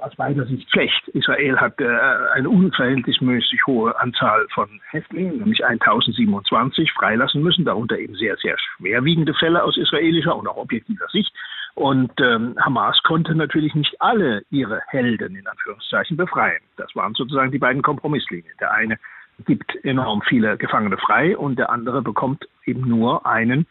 aus 0.00 0.14
beider 0.16 0.44
Sicht 0.46 0.70
schlecht. 0.70 1.08
Israel 1.08 1.56
hat 1.58 1.80
äh, 1.80 1.88
eine 2.34 2.48
unverhältnismäßig 2.48 3.66
hohe 3.66 3.98
Anzahl 4.00 4.46
von 4.54 4.68
Häftlingen, 4.90 5.38
nämlich 5.38 5.64
1027, 5.64 6.92
freilassen 6.92 7.42
müssen, 7.42 7.64
darunter 7.64 7.98
eben 7.98 8.14
sehr, 8.14 8.36
sehr 8.36 8.56
schwerwiegende 8.58 9.34
Fälle 9.34 9.62
aus 9.62 9.76
israelischer 9.76 10.36
und 10.36 10.48
auch 10.48 10.56
objektiver 10.56 11.06
Sicht. 11.08 11.32
Und 11.74 12.12
ähm, 12.20 12.56
Hamas 12.60 13.00
konnte 13.02 13.34
natürlich 13.34 13.74
nicht 13.74 14.00
alle 14.00 14.42
ihre 14.50 14.80
Helden 14.88 15.34
in 15.34 15.46
Anführungszeichen 15.46 16.16
befreien. 16.16 16.62
Das 16.76 16.94
waren 16.94 17.14
sozusagen 17.14 17.50
die 17.50 17.58
beiden 17.58 17.82
Kompromisslinien. 17.82 18.54
Der 18.60 18.72
eine 18.72 18.98
gibt 19.44 19.84
enorm 19.84 20.22
viele 20.22 20.56
Gefangene 20.56 20.96
frei 20.96 21.36
und 21.36 21.58
der 21.58 21.70
andere 21.70 22.02
bekommt 22.02 22.48
eben 22.66 22.88
nur 22.88 23.26
einen 23.26 23.66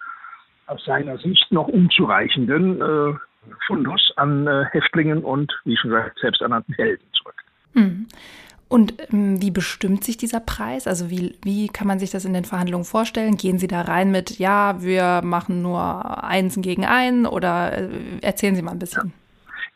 aus 0.68 0.84
seiner 0.86 1.18
Sicht 1.18 1.52
noch 1.52 1.68
unzureichenden 1.68 2.82
äh, 2.82 3.14
Fundus 3.68 4.14
an 4.16 4.48
äh, 4.48 4.66
Häftlingen 4.72 5.24
und, 5.24 5.52
wie 5.66 5.76
schon 5.76 5.92
gesagt, 5.92 6.20
selbsternannten 6.20 6.74
Helden 6.76 7.06
zurück. 7.14 7.36
Hm. 7.74 8.08
Und 8.70 8.96
ähm, 9.12 9.42
wie 9.42 9.52
bestimmt 9.52 10.04
sich 10.04 10.18
dieser 10.18 10.40
Preis? 10.40 10.88
Also 10.88 11.10
wie, 11.10 11.38
wie 11.44 11.68
kann 11.68 11.88
man 11.88 12.00
sich 12.00 12.12
das 12.12 12.26
in 12.26 12.34
den 12.34 12.46
Verhandlungen 12.46 12.86
vorstellen? 12.86 13.38
Gehen 13.38 13.60
Sie 13.60 13.68
da 13.68 13.82
rein 13.82 14.12
mit, 14.12 14.40
ja, 14.40 14.82
wir 14.82 15.22
machen 15.24 15.62
nur 15.62 16.24
eins 16.24 16.56
gegen 16.60 16.86
einen 16.86 17.26
oder 17.26 17.78
äh, 17.78 17.90
erzählen 18.22 18.56
Sie 18.56 18.62
mal 18.62 18.72
ein 18.72 18.80
bisschen? 18.80 19.10
Ja. 19.10 19.23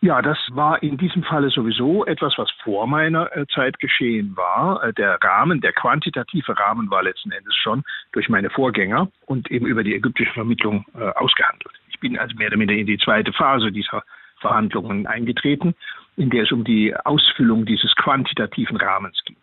Ja, 0.02 0.22
das 0.22 0.38
war 0.52 0.84
in 0.84 0.98
diesem 0.98 1.24
Falle 1.24 1.50
sowieso 1.50 2.06
etwas, 2.06 2.38
was 2.38 2.52
vor 2.64 2.86
meiner 2.86 3.36
äh, 3.36 3.48
Zeit 3.48 3.80
geschehen 3.80 4.38
war. 4.38 4.84
Äh, 4.84 4.94
der 4.94 5.18
Rahmen, 5.24 5.60
der 5.60 5.74
quantitative 5.74 6.58
Rahmen 6.58 6.92
war 6.92 7.02
letzten 7.02 7.32
Endes 7.32 7.56
schon 7.56 7.84
durch 8.12 8.30
meine 8.30 8.52
Vorgänger 8.52 9.10
und 9.26 9.50
eben 9.50 9.66
über 9.66 9.84
die 9.84 9.96
ägyptische 9.96 10.34
Vermittlung 10.34 10.86
äh, 10.94 11.10
ausgehandelt. 11.16 11.74
Ich 11.90 12.00
bin 12.00 12.18
also 12.18 12.36
mehr 12.36 12.50
oder 12.50 12.58
minder 12.58 12.76
in 12.76 12.86
die 12.86 13.00
zweite 13.00 13.34
Phase 13.34 13.72
dieser 13.72 14.04
Verhandlungen 14.40 15.08
eingetreten, 15.08 15.74
in 16.16 16.30
der 16.30 16.44
es 16.44 16.52
um 16.52 16.64
die 16.64 16.96
Ausfüllung 16.96 17.66
dieses 17.66 17.96
quantitativen 17.96 18.78
Rahmens 18.78 19.20
ging. 19.26 19.38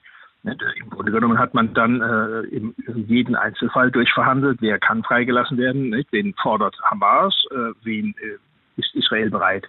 Ne, 0.44 0.56
Im 0.76 0.90
Grunde 0.90 1.10
genommen 1.10 1.38
hat 1.38 1.54
man 1.54 1.74
dann 1.74 2.00
äh, 2.00 2.40
in, 2.54 2.74
in 2.86 3.08
jeden 3.08 3.34
Einzelfall 3.34 3.90
durchverhandelt, 3.90 4.58
wer 4.60 4.78
kann 4.78 5.02
freigelassen 5.02 5.58
werden, 5.58 5.90
nicht? 5.90 6.12
wen 6.12 6.32
fordert 6.34 6.76
Hamas, 6.84 7.34
äh, 7.50 7.72
wen 7.82 8.14
äh, 8.22 8.80
ist 8.80 8.94
Israel 8.94 9.30
bereit 9.30 9.68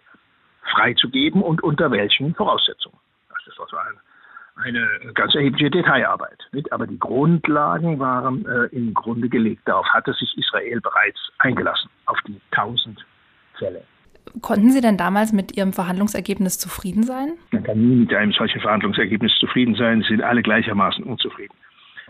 freizugeben 0.72 1.42
und 1.42 1.64
unter 1.64 1.92
welchen 1.92 2.34
Voraussetzungen. 2.36 2.98
Das 3.30 3.54
ist 3.54 3.60
also 3.60 3.78
ein, 3.78 4.66
eine 4.66 5.14
ganz 5.14 5.36
erhebliche 5.36 5.70
Detailarbeit. 5.70 6.40
Nicht? 6.52 6.72
Aber 6.72 6.88
die 6.88 7.00
Grundlagen 7.00 8.00
waren 8.00 8.46
äh, 8.46 8.76
im 8.76 8.94
Grunde 8.94 9.30
gelegt. 9.30 9.62
Darauf 9.66 9.88
hatte 9.88 10.14
sich 10.14 10.38
Israel 10.38 10.82
bereits 10.82 11.20
eingelassen, 11.40 11.90
auf 12.06 12.20
die 12.28 12.40
tausend 12.52 13.06
Fälle. 13.58 13.84
Konnten 14.42 14.72
Sie 14.72 14.82
denn 14.82 14.98
damals 14.98 15.34
mit 15.34 15.56
Ihrem 15.56 15.72
Verhandlungsergebnis 15.72 16.58
zufrieden 16.58 17.04
sein? 17.04 17.34
Man 17.52 17.64
kann 17.64 17.80
nie 17.80 17.96
mit 17.96 18.14
einem 18.14 18.32
solchen 18.34 18.60
Verhandlungsergebnis 18.60 19.38
zufrieden 19.40 19.76
sein. 19.76 20.02
Sie 20.02 20.10
sind 20.10 20.24
alle 20.24 20.42
gleichermaßen 20.42 21.04
unzufrieden. 21.04 21.54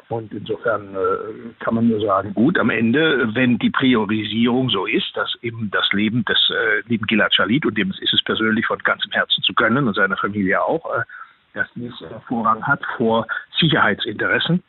Und 0.07 0.31
insofern 0.31 0.95
äh, 0.95 1.63
kann 1.63 1.73
man 1.75 1.87
nur 1.87 1.99
sagen, 1.99 2.33
gut, 2.35 2.59
am 2.59 2.69
Ende, 2.69 3.33
wenn 3.33 3.57
die 3.57 3.71
Priorisierung 3.71 4.69
so 4.69 4.85
ist, 4.85 5.15
dass 5.15 5.35
eben 5.41 5.71
das 5.71 5.91
Leben 5.93 6.23
des 6.25 6.37
äh, 6.51 6.87
lieben 6.87 7.07
Gilad 7.07 7.33
Shalit, 7.33 7.65
und 7.65 7.75
dem 7.75 7.89
ist 7.89 8.13
es 8.13 8.23
persönlich 8.23 8.67
von 8.67 8.77
ganzem 8.79 9.11
Herzen 9.11 9.41
zu 9.43 9.53
gönnen 9.53 9.87
und 9.87 9.95
seiner 9.95 10.17
Familie 10.17 10.61
auch, 10.61 10.85
äh, 10.95 11.03
dass 11.55 11.67
dies 11.73 11.93
Vorrang 12.27 12.61
hat 12.63 12.81
vor 12.97 13.25
Sicherheitsinteressen, 13.59 14.61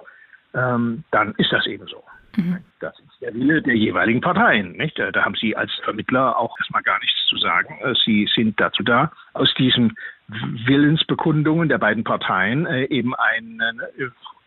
ähm, 0.55 1.05
dann 1.11 1.35
ist 1.37 1.52
das 1.52 1.66
eben 1.66 1.87
so. 1.87 2.02
Mhm. 2.37 2.59
Das 2.81 2.99
ist 2.99 3.21
der 3.21 3.35
Wille 3.35 3.62
der 3.62 3.75
jeweiligen 3.75 4.21
Parteien. 4.21 4.73
Nicht? 4.73 4.99
Äh, 4.99 5.12
da 5.12 5.25
haben 5.25 5.35
Sie 5.35 5.57
als 5.57 5.73
Vermittler 5.83 6.38
auch 6.38 6.57
erstmal 6.59 6.83
gar 6.83 6.99
nichts 7.00 7.26
zu 7.26 7.37
sagen. 7.37 7.78
Äh, 7.83 7.95
Sie 8.05 8.28
sind 8.35 8.61
dazu 8.61 8.83
da, 8.83 9.11
aus 9.33 9.52
diesen 9.55 9.95
Willensbekundungen 10.28 11.68
der 11.68 11.78
beiden 11.78 12.04
Parteien 12.04 12.66
eben 12.90 13.14
einen 13.14 13.61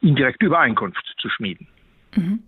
indirekte 0.01 0.45
Übereinkunft 0.45 1.15
zu 1.19 1.29
schmieden. 1.29 1.67
Mhm. 2.15 2.39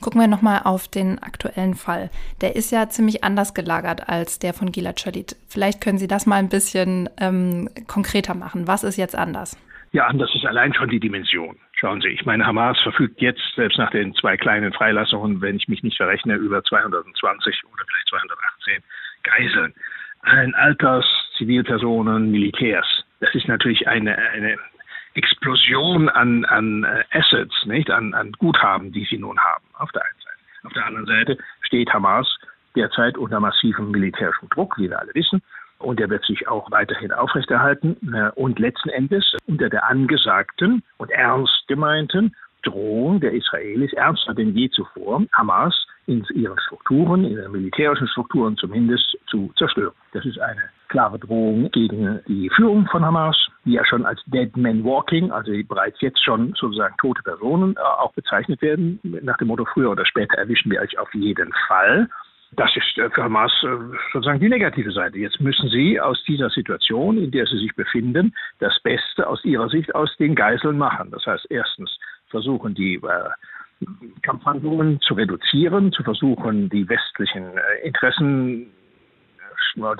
Gucken 0.00 0.20
wir 0.20 0.26
nochmal 0.26 0.62
auf 0.64 0.88
den 0.88 1.18
aktuellen 1.18 1.74
Fall. 1.74 2.10
Der 2.40 2.56
ist 2.56 2.72
ja 2.72 2.88
ziemlich 2.88 3.24
anders 3.24 3.54
gelagert 3.54 4.08
als 4.08 4.38
der 4.38 4.54
von 4.54 4.72
Gilad 4.72 5.00
Shalit. 5.00 5.36
Vielleicht 5.48 5.80
können 5.80 5.98
Sie 5.98 6.08
das 6.08 6.26
mal 6.26 6.36
ein 6.36 6.48
bisschen 6.48 7.08
ähm, 7.20 7.68
konkreter 7.86 8.34
machen. 8.34 8.66
Was 8.66 8.84
ist 8.84 8.96
jetzt 8.96 9.16
anders? 9.16 9.56
Ja, 9.92 10.06
anders 10.06 10.34
ist 10.34 10.46
allein 10.46 10.72
schon 10.72 10.88
die 10.88 11.00
Dimension. 11.00 11.56
Schauen 11.72 12.00
Sie, 12.00 12.08
ich 12.08 12.24
meine, 12.24 12.46
Hamas 12.46 12.80
verfügt 12.80 13.20
jetzt, 13.20 13.42
selbst 13.54 13.76
nach 13.76 13.90
den 13.90 14.14
zwei 14.14 14.36
kleinen 14.38 14.72
Freilassungen, 14.72 15.40
wenn 15.42 15.56
ich 15.56 15.68
mich 15.68 15.82
nicht 15.82 15.98
verrechne, 15.98 16.36
über 16.36 16.64
220 16.64 17.64
oder 17.70 17.84
vielleicht 17.86 18.08
218 18.08 18.82
Geiseln. 19.22 19.74
Allen 20.22 20.54
Alters, 20.54 21.04
Zivilpersonen, 21.42 22.30
Militärs. 22.30 22.86
Das 23.18 23.34
ist 23.34 23.48
natürlich 23.48 23.88
eine, 23.88 24.16
eine 24.16 24.56
Explosion 25.14 26.08
an, 26.08 26.44
an 26.44 26.84
äh, 26.84 27.02
Assets, 27.10 27.66
nicht, 27.66 27.90
an, 27.90 28.14
an 28.14 28.30
Guthaben, 28.32 28.92
die 28.92 29.04
sie 29.10 29.18
nun 29.18 29.38
haben, 29.38 29.64
auf 29.74 29.90
der 29.90 30.02
einen 30.02 30.18
Seite. 30.18 30.66
Auf 30.66 30.72
der 30.72 30.86
anderen 30.86 31.06
Seite 31.06 31.38
steht 31.62 31.92
Hamas 31.92 32.38
derzeit 32.76 33.18
unter 33.18 33.40
massivem 33.40 33.90
militärischem 33.90 34.48
Druck, 34.50 34.78
wie 34.78 34.88
wir 34.88 35.00
alle 35.00 35.14
wissen. 35.14 35.42
Und 35.78 35.98
der 35.98 36.08
wird 36.10 36.24
sich 36.24 36.46
auch 36.46 36.70
weiterhin 36.70 37.10
aufrechterhalten. 37.10 37.96
Äh, 38.14 38.30
und 38.36 38.60
letzten 38.60 38.90
Endes 38.90 39.36
unter 39.46 39.68
der 39.68 39.84
angesagten 39.88 40.84
und 40.98 41.10
ernst 41.10 41.64
gemeinten 41.66 42.36
Drohung 42.62 43.18
der 43.18 43.32
Israelis, 43.32 43.92
ernster 43.94 44.34
denn 44.34 44.54
je 44.54 44.70
zuvor, 44.70 45.24
Hamas 45.32 45.86
in 46.06 46.24
ihren 46.34 46.58
Strukturen, 46.60 47.24
in 47.24 47.32
ihren 47.32 47.52
militärischen 47.52 48.08
Strukturen 48.08 48.56
zumindest, 48.56 49.16
zu 49.26 49.52
zerstören. 49.56 49.94
Das 50.12 50.24
ist 50.24 50.38
eine 50.38 50.62
klare 50.88 51.18
Drohung 51.18 51.70
gegen 51.70 52.20
die 52.26 52.50
Führung 52.50 52.86
von 52.86 53.04
Hamas, 53.04 53.36
die 53.64 53.72
ja 53.72 53.84
schon 53.84 54.04
als 54.04 54.20
Dead 54.26 54.54
Men 54.56 54.84
Walking, 54.84 55.30
also 55.30 55.50
bereits 55.66 56.00
jetzt 56.00 56.22
schon 56.22 56.54
sozusagen 56.58 56.94
tote 56.98 57.22
Personen, 57.22 57.74
äh, 57.76 57.80
auch 57.80 58.12
bezeichnet 58.12 58.60
werden, 58.60 59.00
nach 59.02 59.38
dem 59.38 59.48
Motto, 59.48 59.64
früher 59.72 59.90
oder 59.90 60.04
später 60.04 60.36
erwischen 60.36 60.70
wir 60.70 60.80
euch 60.80 60.98
auf 60.98 61.12
jeden 61.14 61.52
Fall. 61.66 62.08
Das 62.54 62.70
ist 62.76 62.98
äh, 62.98 63.08
für 63.10 63.24
Hamas 63.24 63.52
äh, 63.62 63.68
sozusagen 64.12 64.40
die 64.40 64.48
negative 64.48 64.92
Seite. 64.92 65.18
Jetzt 65.18 65.40
müssen 65.40 65.70
sie 65.70 65.98
aus 65.98 66.22
dieser 66.24 66.50
Situation, 66.50 67.16
in 67.16 67.30
der 67.30 67.46
sie 67.46 67.58
sich 67.58 67.74
befinden, 67.74 68.34
das 68.58 68.78
Beste 68.82 69.26
aus 69.26 69.42
ihrer 69.44 69.70
Sicht 69.70 69.94
aus 69.94 70.14
den 70.18 70.34
Geiseln 70.34 70.76
machen. 70.76 71.10
Das 71.10 71.24
heißt 71.24 71.46
erstens 71.48 71.96
versuchen, 72.28 72.74
die 72.74 73.00
Kampfhandlungen 74.22 75.00
zu 75.00 75.14
reduzieren, 75.14 75.92
zu 75.92 76.02
versuchen, 76.02 76.68
die 76.68 76.88
westlichen 76.88 77.56
äh, 77.56 77.86
Interessen, 77.86 78.72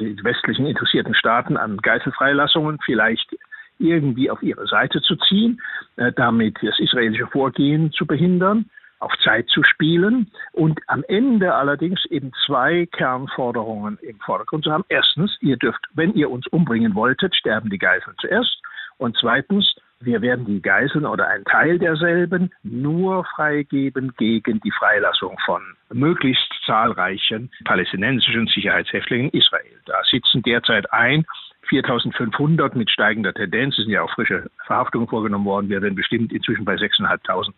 die 0.01 0.25
westlichen 0.25 0.67
interessierten 0.67 1.15
Staaten 1.15 1.57
an 1.57 1.79
Geiselfreilassungen 1.79 2.79
vielleicht 2.85 3.35
irgendwie 3.79 4.31
auf 4.31 4.43
ihre 4.43 4.67
Seite 4.67 5.01
zu 5.03 5.17
ziehen, 5.17 5.61
äh, 5.97 6.13
damit 6.13 6.59
das 6.63 6.79
israelische 6.79 7.27
Vorgehen 7.27 7.93
zu 7.93 8.07
behindern 8.07 8.71
auf 9.03 9.13
Zeit 9.25 9.49
zu 9.49 9.65
spielen 9.65 10.31
und 10.53 10.81
am 10.87 11.03
Ende 11.09 11.55
allerdings 11.55 12.05
eben 12.07 12.31
zwei 12.47 12.87
Kernforderungen 12.87 13.99
im 14.01 14.19
Vordergrund 14.21 14.65
zu 14.65 14.71
haben. 14.71 14.85
Erstens, 14.89 15.37
ihr 15.41 15.57
dürft, 15.57 15.85
wenn 15.95 16.15
ihr 16.15 16.31
uns 16.31 16.47
umbringen 16.47 16.95
wolltet, 16.95 17.35
sterben 17.35 17.69
die 17.69 17.79
Geiseln 17.79 18.15
zuerst. 18.21 18.63
Und 18.99 19.17
zweitens, 19.19 19.75
wir 20.05 20.23
werden 20.23 20.45
die 20.45 20.61
Geiseln 20.61 21.07
oder 21.07 21.29
einen 21.29 21.45
Teil 21.45 21.79
derselben 21.79 22.53
nur 22.63 23.25
freigeben 23.37 24.13
gegen 24.17 24.61
die 24.61 24.71
Freilassung 24.71 25.37
von 25.45 25.63
möglichst 25.93 26.53
zahlreichen 26.67 27.51
palästinensischen 27.65 28.47
Sicherheitshäftlingen 28.47 29.31
in 29.31 29.41
Israel. 29.41 29.81
Da 29.87 30.01
sitzen 30.11 30.43
derzeit 30.43 30.93
ein 30.93 31.25
4500 31.69 32.75
mit 32.75 32.91
steigender 32.91 33.33
Tendenz. 33.33 33.79
Es 33.79 33.85
sind 33.85 33.93
ja 33.93 34.03
auch 34.03 34.11
frische 34.13 34.51
Verhaftungen 34.67 35.09
vorgenommen 35.09 35.45
worden. 35.45 35.69
Wir 35.69 35.81
werden 35.81 35.95
bestimmt 35.95 36.33
inzwischen 36.33 36.65
bei 36.65 36.75
6.500 36.75 37.53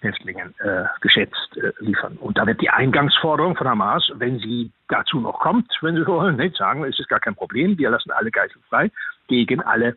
Häftlingen 0.00 0.54
äh, 0.60 0.84
geschätzt 1.00 1.56
äh, 1.56 1.72
liefern. 1.80 2.16
Und 2.18 2.38
da 2.38 2.46
wird 2.46 2.60
die 2.60 2.70
Eingangsforderung 2.70 3.56
von 3.56 3.68
Hamas, 3.68 4.10
wenn 4.14 4.38
sie 4.38 4.70
dazu 4.88 5.20
noch 5.20 5.40
kommt, 5.40 5.70
wenn 5.82 5.96
Sie 5.96 6.06
wollen, 6.06 6.36
nicht 6.36 6.56
sagen, 6.56 6.84
es 6.84 6.98
ist 6.98 7.08
gar 7.08 7.20
kein 7.20 7.34
Problem, 7.34 7.76
wir 7.78 7.90
lassen 7.90 8.12
alle 8.12 8.30
Geiseln 8.30 8.62
frei 8.68 8.90
gegen 9.26 9.60
alle 9.60 9.96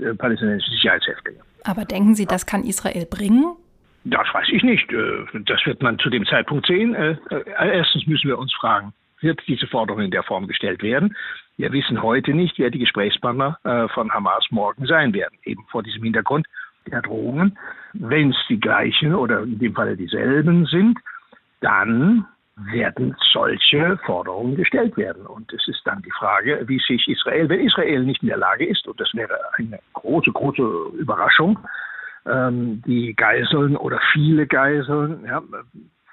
äh, 0.00 0.14
palästinensischen 0.14 0.74
Sicherheitshäftlinge. 0.74 1.40
Aber 1.64 1.84
denken 1.84 2.14
Sie, 2.14 2.26
das 2.26 2.46
kann 2.46 2.64
Israel 2.64 3.06
bringen? 3.06 3.56
Das 4.04 4.26
weiß 4.32 4.48
ich 4.50 4.62
nicht. 4.62 4.90
Äh, 4.92 5.26
das 5.46 5.64
wird 5.66 5.82
man 5.82 5.98
zu 5.98 6.10
dem 6.10 6.26
Zeitpunkt 6.26 6.66
sehen. 6.66 6.94
Äh, 6.94 7.16
erstens 7.58 8.06
müssen 8.06 8.28
wir 8.28 8.38
uns 8.38 8.52
fragen, 8.54 8.92
wird 9.20 9.40
diese 9.46 9.66
Forderung 9.66 10.02
in 10.02 10.10
der 10.10 10.22
Form 10.22 10.46
gestellt 10.46 10.82
werden? 10.82 11.14
Wir 11.58 11.72
wissen 11.72 12.02
heute 12.02 12.32
nicht, 12.32 12.58
wer 12.58 12.70
die 12.70 12.78
Gesprächspartner 12.78 13.58
von 13.92 14.10
Hamas 14.10 14.46
morgen 14.48 14.86
sein 14.86 15.12
werden. 15.12 15.36
Eben 15.44 15.62
vor 15.70 15.82
diesem 15.82 16.02
Hintergrund 16.02 16.46
der 16.90 17.02
Drohungen. 17.02 17.58
Wenn 17.92 18.30
es 18.30 18.36
die 18.48 18.58
gleichen 18.58 19.14
oder 19.14 19.42
in 19.42 19.58
dem 19.58 19.74
Falle 19.74 19.94
dieselben 19.94 20.64
sind, 20.64 20.98
dann 21.60 22.24
werden 22.66 23.16
solche 23.32 23.98
Forderungen 24.04 24.56
gestellt 24.56 24.96
werden. 24.96 25.26
Und 25.26 25.52
es 25.52 25.66
ist 25.68 25.80
dann 25.84 26.02
die 26.02 26.10
Frage, 26.10 26.62
wie 26.66 26.78
sich 26.78 27.08
Israel, 27.08 27.48
wenn 27.48 27.60
Israel 27.60 28.02
nicht 28.04 28.22
in 28.22 28.28
der 28.28 28.38
Lage 28.38 28.66
ist, 28.66 28.86
und 28.86 29.00
das 29.00 29.12
wäre 29.14 29.38
eine 29.54 29.78
große, 29.94 30.30
große 30.32 30.62
Überraschung, 30.98 31.58
ähm, 32.26 32.82
die 32.86 33.14
Geiseln 33.14 33.76
oder 33.76 34.00
viele 34.12 34.46
Geiseln 34.46 35.24
ja, 35.24 35.42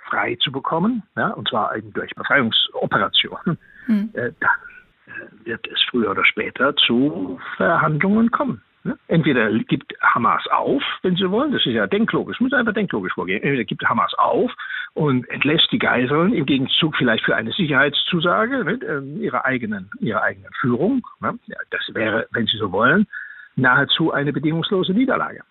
frei 0.09 0.37
zu 0.41 0.51
bekommen, 0.51 1.03
ja, 1.15 1.29
und 1.29 1.47
zwar 1.49 1.75
eben 1.75 1.91
durch 1.93 2.11
Befreiungsoperationen, 2.15 3.57
hm. 3.85 4.09
äh, 4.13 4.31
dann 4.39 4.49
äh, 5.07 5.45
wird 5.45 5.67
es 5.67 5.81
früher 5.89 6.11
oder 6.11 6.25
später 6.25 6.75
zu 6.75 7.39
Verhandlungen 7.57 8.31
kommen. 8.31 8.61
Ne? 8.84 8.98
Entweder 9.07 9.51
gibt 9.51 9.93
Hamas 10.01 10.46
auf, 10.48 10.81
wenn 11.01 11.15
sie 11.15 11.29
wollen, 11.29 11.51
das 11.51 11.65
ist 11.65 11.74
ja 11.74 11.88
denklogisch, 11.88 12.39
muss 12.39 12.53
einfach 12.53 12.74
denklogisch 12.74 13.13
vorgehen. 13.13 13.41
Entweder 13.43 13.65
gibt 13.65 13.84
Hamas 13.84 14.13
auf 14.15 14.51
und 14.93 15.29
entlässt 15.29 15.72
die 15.72 15.79
Geiseln 15.79 16.34
im 16.34 16.46
Gegenzug 16.46 16.96
vielleicht 16.96 17.25
für 17.25 17.36
eine 17.36 17.51
Sicherheitszusage 17.51 18.63
ne, 18.63 18.79
ähm, 18.88 19.22
ihrer 19.22 19.46
eigenen, 19.46 19.89
ihrer 20.00 20.22
eigenen 20.22 20.51
Führung. 20.60 21.05
Ne? 21.19 21.38
Das 21.69 21.81
wäre, 21.93 22.27
wenn 22.31 22.46
Sie 22.46 22.57
so 22.57 22.72
wollen, 22.72 23.07
nahezu 23.55 24.12
eine 24.12 24.31
bedingungslose 24.31 24.93
Niederlage, 24.93 25.41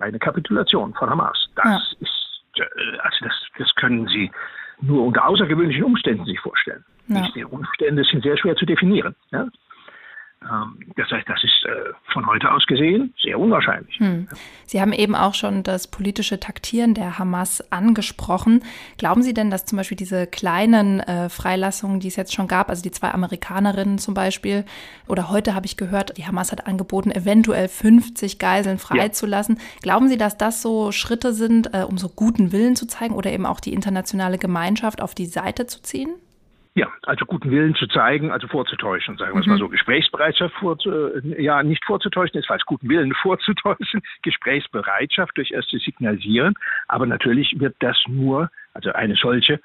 eine 0.00 0.18
Kapitulation 0.18 0.94
von 0.94 1.10
Hamas. 1.10 1.48
Das 1.56 1.66
ja. 1.66 1.80
ist, 2.00 2.60
äh, 2.60 2.98
also 2.98 3.16
das, 3.24 3.34
das 3.58 3.74
können 3.74 4.06
Sie 4.08 4.30
nur 4.80 5.04
unter 5.04 5.26
außergewöhnlichen 5.26 5.84
Umständen 5.84 6.24
sich 6.24 6.40
vorstellen. 6.40 6.84
Ja. 7.08 7.28
Die 7.34 7.44
Umstände 7.44 8.04
sind 8.04 8.22
sehr 8.22 8.36
schwer 8.36 8.56
zu 8.56 8.66
definieren. 8.66 9.14
Ja? 9.30 9.46
Ähm, 10.42 10.78
das 10.96 11.10
heißt, 11.10 11.28
das 11.28 11.42
ist 11.42 11.64
äh, 11.64 11.92
von 12.12 12.26
heute 12.26 12.50
aus 12.50 12.66
gesehen 12.66 13.14
sehr 13.22 13.38
unwahrscheinlich. 13.38 13.98
Hm. 13.98 14.28
Sie 14.66 14.80
haben 14.80 14.92
eben 14.92 15.14
auch 15.14 15.34
schon 15.34 15.62
das 15.62 15.88
politische 15.88 16.38
Taktieren 16.38 16.94
der 16.94 17.18
Hamas 17.18 17.72
angesprochen. 17.72 18.62
Glauben 18.98 19.22
Sie 19.22 19.34
denn, 19.34 19.50
dass 19.50 19.64
zum 19.64 19.78
Beispiel 19.78 19.96
diese 19.96 20.26
kleinen 20.26 21.00
äh, 21.00 21.28
Freilassungen, 21.28 22.00
die 22.00 22.08
es 22.08 22.16
jetzt 22.16 22.34
schon 22.34 22.48
gab, 22.48 22.68
also 22.68 22.82
die 22.82 22.90
zwei 22.90 23.10
Amerikanerinnen 23.10 23.98
zum 23.98 24.14
Beispiel, 24.14 24.64
oder 25.08 25.30
heute 25.30 25.54
habe 25.54 25.66
ich 25.66 25.76
gehört, 25.76 26.16
die 26.16 26.26
Hamas 26.26 26.52
hat 26.52 26.66
angeboten, 26.66 27.10
eventuell 27.10 27.68
50 27.68 28.38
Geiseln 28.38 28.78
freizulassen. 28.78 29.56
Ja. 29.56 29.62
Glauben 29.82 30.08
Sie, 30.08 30.18
dass 30.18 30.36
das 30.36 30.62
so 30.62 30.92
Schritte 30.92 31.32
sind, 31.32 31.74
äh, 31.74 31.82
um 31.82 31.96
so 31.96 32.08
guten 32.08 32.52
Willen 32.52 32.76
zu 32.76 32.86
zeigen 32.86 33.14
oder 33.14 33.32
eben 33.32 33.46
auch 33.46 33.60
die 33.60 33.72
internationale 33.72 34.38
Gemeinschaft 34.38 35.00
auf 35.00 35.14
die 35.14 35.26
Seite 35.26 35.66
zu 35.66 35.82
ziehen? 35.82 36.10
Ja, 36.76 36.92
also 37.04 37.24
guten 37.24 37.50
Willen 37.50 37.74
zu 37.74 37.86
zeigen, 37.86 38.30
also 38.30 38.48
vorzutäuschen, 38.48 39.16
sagen 39.16 39.32
wir 39.32 39.40
es 39.40 39.46
mal 39.46 39.54
mhm. 39.54 39.60
so. 39.60 39.68
Gesprächsbereitschaft 39.70 40.54
äh, 40.84 41.42
ja, 41.42 41.62
nicht 41.62 41.82
vorzutäuschen, 41.86 42.38
ist 42.38 42.48
falsch, 42.48 42.64
guten 42.66 42.90
Willen 42.90 43.14
vorzutäuschen, 43.22 44.02
Gesprächsbereitschaft 44.20 45.34
durchaus 45.38 45.66
zu 45.68 45.78
signalisieren. 45.78 46.52
Aber 46.86 47.06
natürlich 47.06 47.58
wird 47.58 47.76
das 47.78 47.96
nur, 48.06 48.50
also 48.74 48.92
eine 48.92 49.14
solche, 49.14 49.58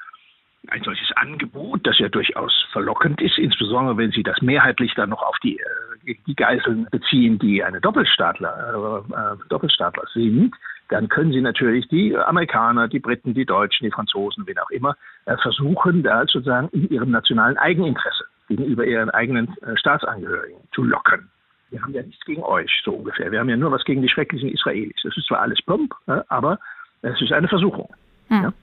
ein 0.69 0.83
solches 0.83 1.11
Angebot, 1.17 1.85
das 1.85 1.99
ja 1.99 2.07
durchaus 2.07 2.65
verlockend 2.71 3.19
ist, 3.19 3.37
insbesondere 3.37 3.97
wenn 3.97 4.11
Sie 4.11 4.23
das 4.23 4.41
mehrheitlich 4.41 4.93
dann 4.95 5.09
noch 5.09 5.21
auf 5.21 5.37
die, 5.39 5.59
äh, 5.59 6.15
die 6.25 6.35
Geiseln 6.35 6.87
beziehen, 6.91 7.37
die 7.39 7.61
eine 7.61 7.81
Doppelstaatler, 7.81 9.03
äh, 9.11 9.13
äh 9.13 9.49
Doppelstaatler 9.49 10.05
sind, 10.13 10.55
dann 10.91 11.07
können 11.07 11.31
Sie 11.31 11.41
natürlich 11.41 11.87
die 11.87 12.15
Amerikaner, 12.17 12.89
die 12.89 12.99
Briten, 12.99 13.33
die 13.33 13.45
Deutschen, 13.45 13.85
die 13.85 13.91
Franzosen, 13.91 14.45
wen 14.45 14.59
auch 14.59 14.69
immer, 14.69 14.97
äh, 15.25 15.37
versuchen, 15.37 16.03
da 16.03 16.19
sozusagen 16.27 16.67
in 16.69 16.89
ihrem 16.89 17.11
nationalen 17.11 17.57
Eigeninteresse 17.57 18.25
gegenüber 18.49 18.85
ihren 18.85 19.09
eigenen 19.09 19.47
äh, 19.61 19.77
Staatsangehörigen 19.77 20.59
zu 20.73 20.83
locken. 20.83 21.29
Wir 21.69 21.81
haben 21.81 21.93
ja 21.93 22.03
nichts 22.03 22.25
gegen 22.25 22.43
euch, 22.43 22.69
so 22.83 22.91
ungefähr. 22.91 23.31
Wir 23.31 23.39
haben 23.39 23.47
ja 23.47 23.55
nur 23.55 23.71
was 23.71 23.85
gegen 23.85 24.01
die 24.01 24.09
schrecklichen 24.09 24.49
Israelis. 24.49 24.97
Das 25.01 25.15
ist 25.15 25.27
zwar 25.27 25.39
alles 25.39 25.61
plump, 25.61 25.93
aber 26.27 26.59
es 27.01 27.21
ist 27.21 27.31
eine 27.31 27.47
Versuchung. 27.47 27.89
Mhm. 28.27 28.43
Ja? 28.43 28.53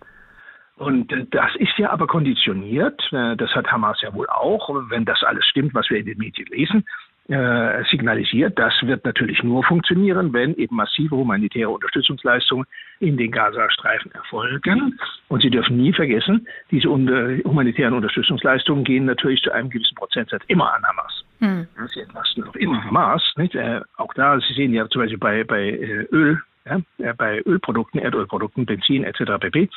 Und 0.76 1.10
äh, 1.10 1.24
das 1.30 1.56
ist 1.56 1.78
ja 1.78 1.88
aber 1.88 2.06
konditioniert, 2.06 3.02
das 3.10 3.50
hat 3.54 3.72
Hamas 3.72 4.02
ja 4.02 4.12
wohl 4.12 4.28
auch, 4.28 4.68
wenn 4.90 5.06
das 5.06 5.22
alles 5.22 5.46
stimmt, 5.46 5.72
was 5.72 5.88
wir 5.88 5.96
in 5.96 6.04
den 6.04 6.18
Medien 6.18 6.46
lesen, 6.48 6.84
äh, 7.28 7.84
signalisiert. 7.90 8.58
Das 8.58 8.72
wird 8.82 9.04
natürlich 9.04 9.42
nur 9.42 9.62
funktionieren, 9.62 10.32
wenn 10.32 10.54
eben 10.56 10.76
massive 10.76 11.14
humanitäre 11.14 11.68
Unterstützungsleistungen 11.68 12.66
in 13.00 13.18
den 13.18 13.30
Gazastreifen 13.30 14.10
erfolgen. 14.12 14.98
Und 15.28 15.42
Sie 15.42 15.50
dürfen 15.50 15.76
nie 15.76 15.92
vergessen, 15.92 16.48
diese 16.70 16.88
humanitären 16.88 17.92
Unterstützungsleistungen 17.92 18.82
gehen 18.82 19.04
natürlich 19.04 19.42
zu 19.42 19.52
einem 19.52 19.68
gewissen 19.68 19.94
Prozentsatz 19.94 20.42
immer 20.46 20.74
an 20.74 20.82
Hamas. 20.86 21.24
Hm. 21.40 21.66
Sie 21.92 22.00
entlasten 22.00 22.44
auch 22.44 22.54
immer 22.56 22.82
Hamas. 22.82 23.22
Nicht? 23.36 23.54
Äh, 23.54 23.82
auch 23.98 24.14
da, 24.14 24.40
Sie 24.40 24.54
sehen 24.54 24.72
ja 24.72 24.88
zum 24.88 25.02
Beispiel 25.02 25.18
bei, 25.18 25.44
bei 25.44 25.68
äh, 25.68 26.06
Öl, 26.10 26.40
ja, 26.64 26.80
äh, 26.98 27.12
bei 27.12 27.42
Ölprodukten, 27.44 28.00
Erdölprodukten, 28.00 28.64
Benzin 28.64 29.04
etc. 29.04 29.32
pp. 29.38 29.68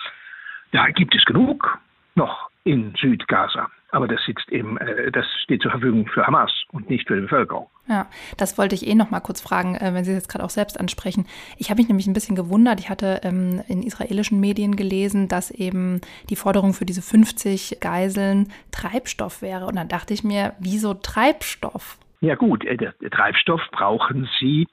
Da 0.72 0.88
gibt 0.88 1.14
es 1.16 1.26
genug 1.26 1.78
noch 2.16 2.50
in 2.64 2.94
Südgaza. 3.00 3.70
Aber 3.92 4.08
das 4.08 4.24
sitzt 4.26 4.50
eben, 4.50 4.78
äh, 4.78 5.12
das 5.12 5.26
steht 5.44 5.62
zur 5.62 5.72
Verfügung 5.72 6.08
für 6.08 6.26
Hamas 6.26 6.52
und 6.72 6.90
nicht 6.90 7.08
für 7.08 7.16
die 7.16 7.22
Bevölkerung. 7.22 7.68
Ja, 7.88 8.08
das 8.38 8.58
wollte 8.58 8.74
ich 8.74 8.88
eh 8.88 8.96
noch 8.96 9.12
mal 9.12 9.20
kurz 9.20 9.42
fragen, 9.42 9.76
äh, 9.76 9.94
wenn 9.94 10.06
Sie 10.06 10.12
es 10.12 10.18
jetzt 10.18 10.30
gerade 10.30 10.46
auch 10.46 10.50
selbst 10.50 10.80
ansprechen. 10.80 11.28
Ich 11.58 11.70
habe 11.70 11.82
mich 11.82 11.90
nämlich 11.90 12.08
ein 12.08 12.14
bisschen 12.14 12.38
gewundert. 12.38 12.80
Ich 12.80 12.90
hatte 12.90 13.20
ähm, 13.24 13.62
in 13.68 13.84
israelischen 13.84 14.40
Medien 14.40 14.78
gelesen, 14.78 15.28
dass 15.28 15.52
eben 15.52 16.00
die 16.30 16.38
Forderung 16.38 16.74
für 16.74 16.86
diese 16.86 17.02
50 17.02 17.80
Geiseln 17.82 18.48
Treibstoff 18.72 19.42
wäre. 19.42 19.66
Und 19.66 19.76
dann 19.76 19.90
dachte 19.90 20.14
ich 20.14 20.24
mir, 20.24 20.54
wieso 20.60 20.94
Treibstoff? 20.94 21.98
Ja 22.22 22.36
gut, 22.36 22.64
äh, 22.64 22.78
der, 22.78 22.94
Treibstoff 22.98 23.62
brauchen 23.72 24.30
Sie, 24.40 24.68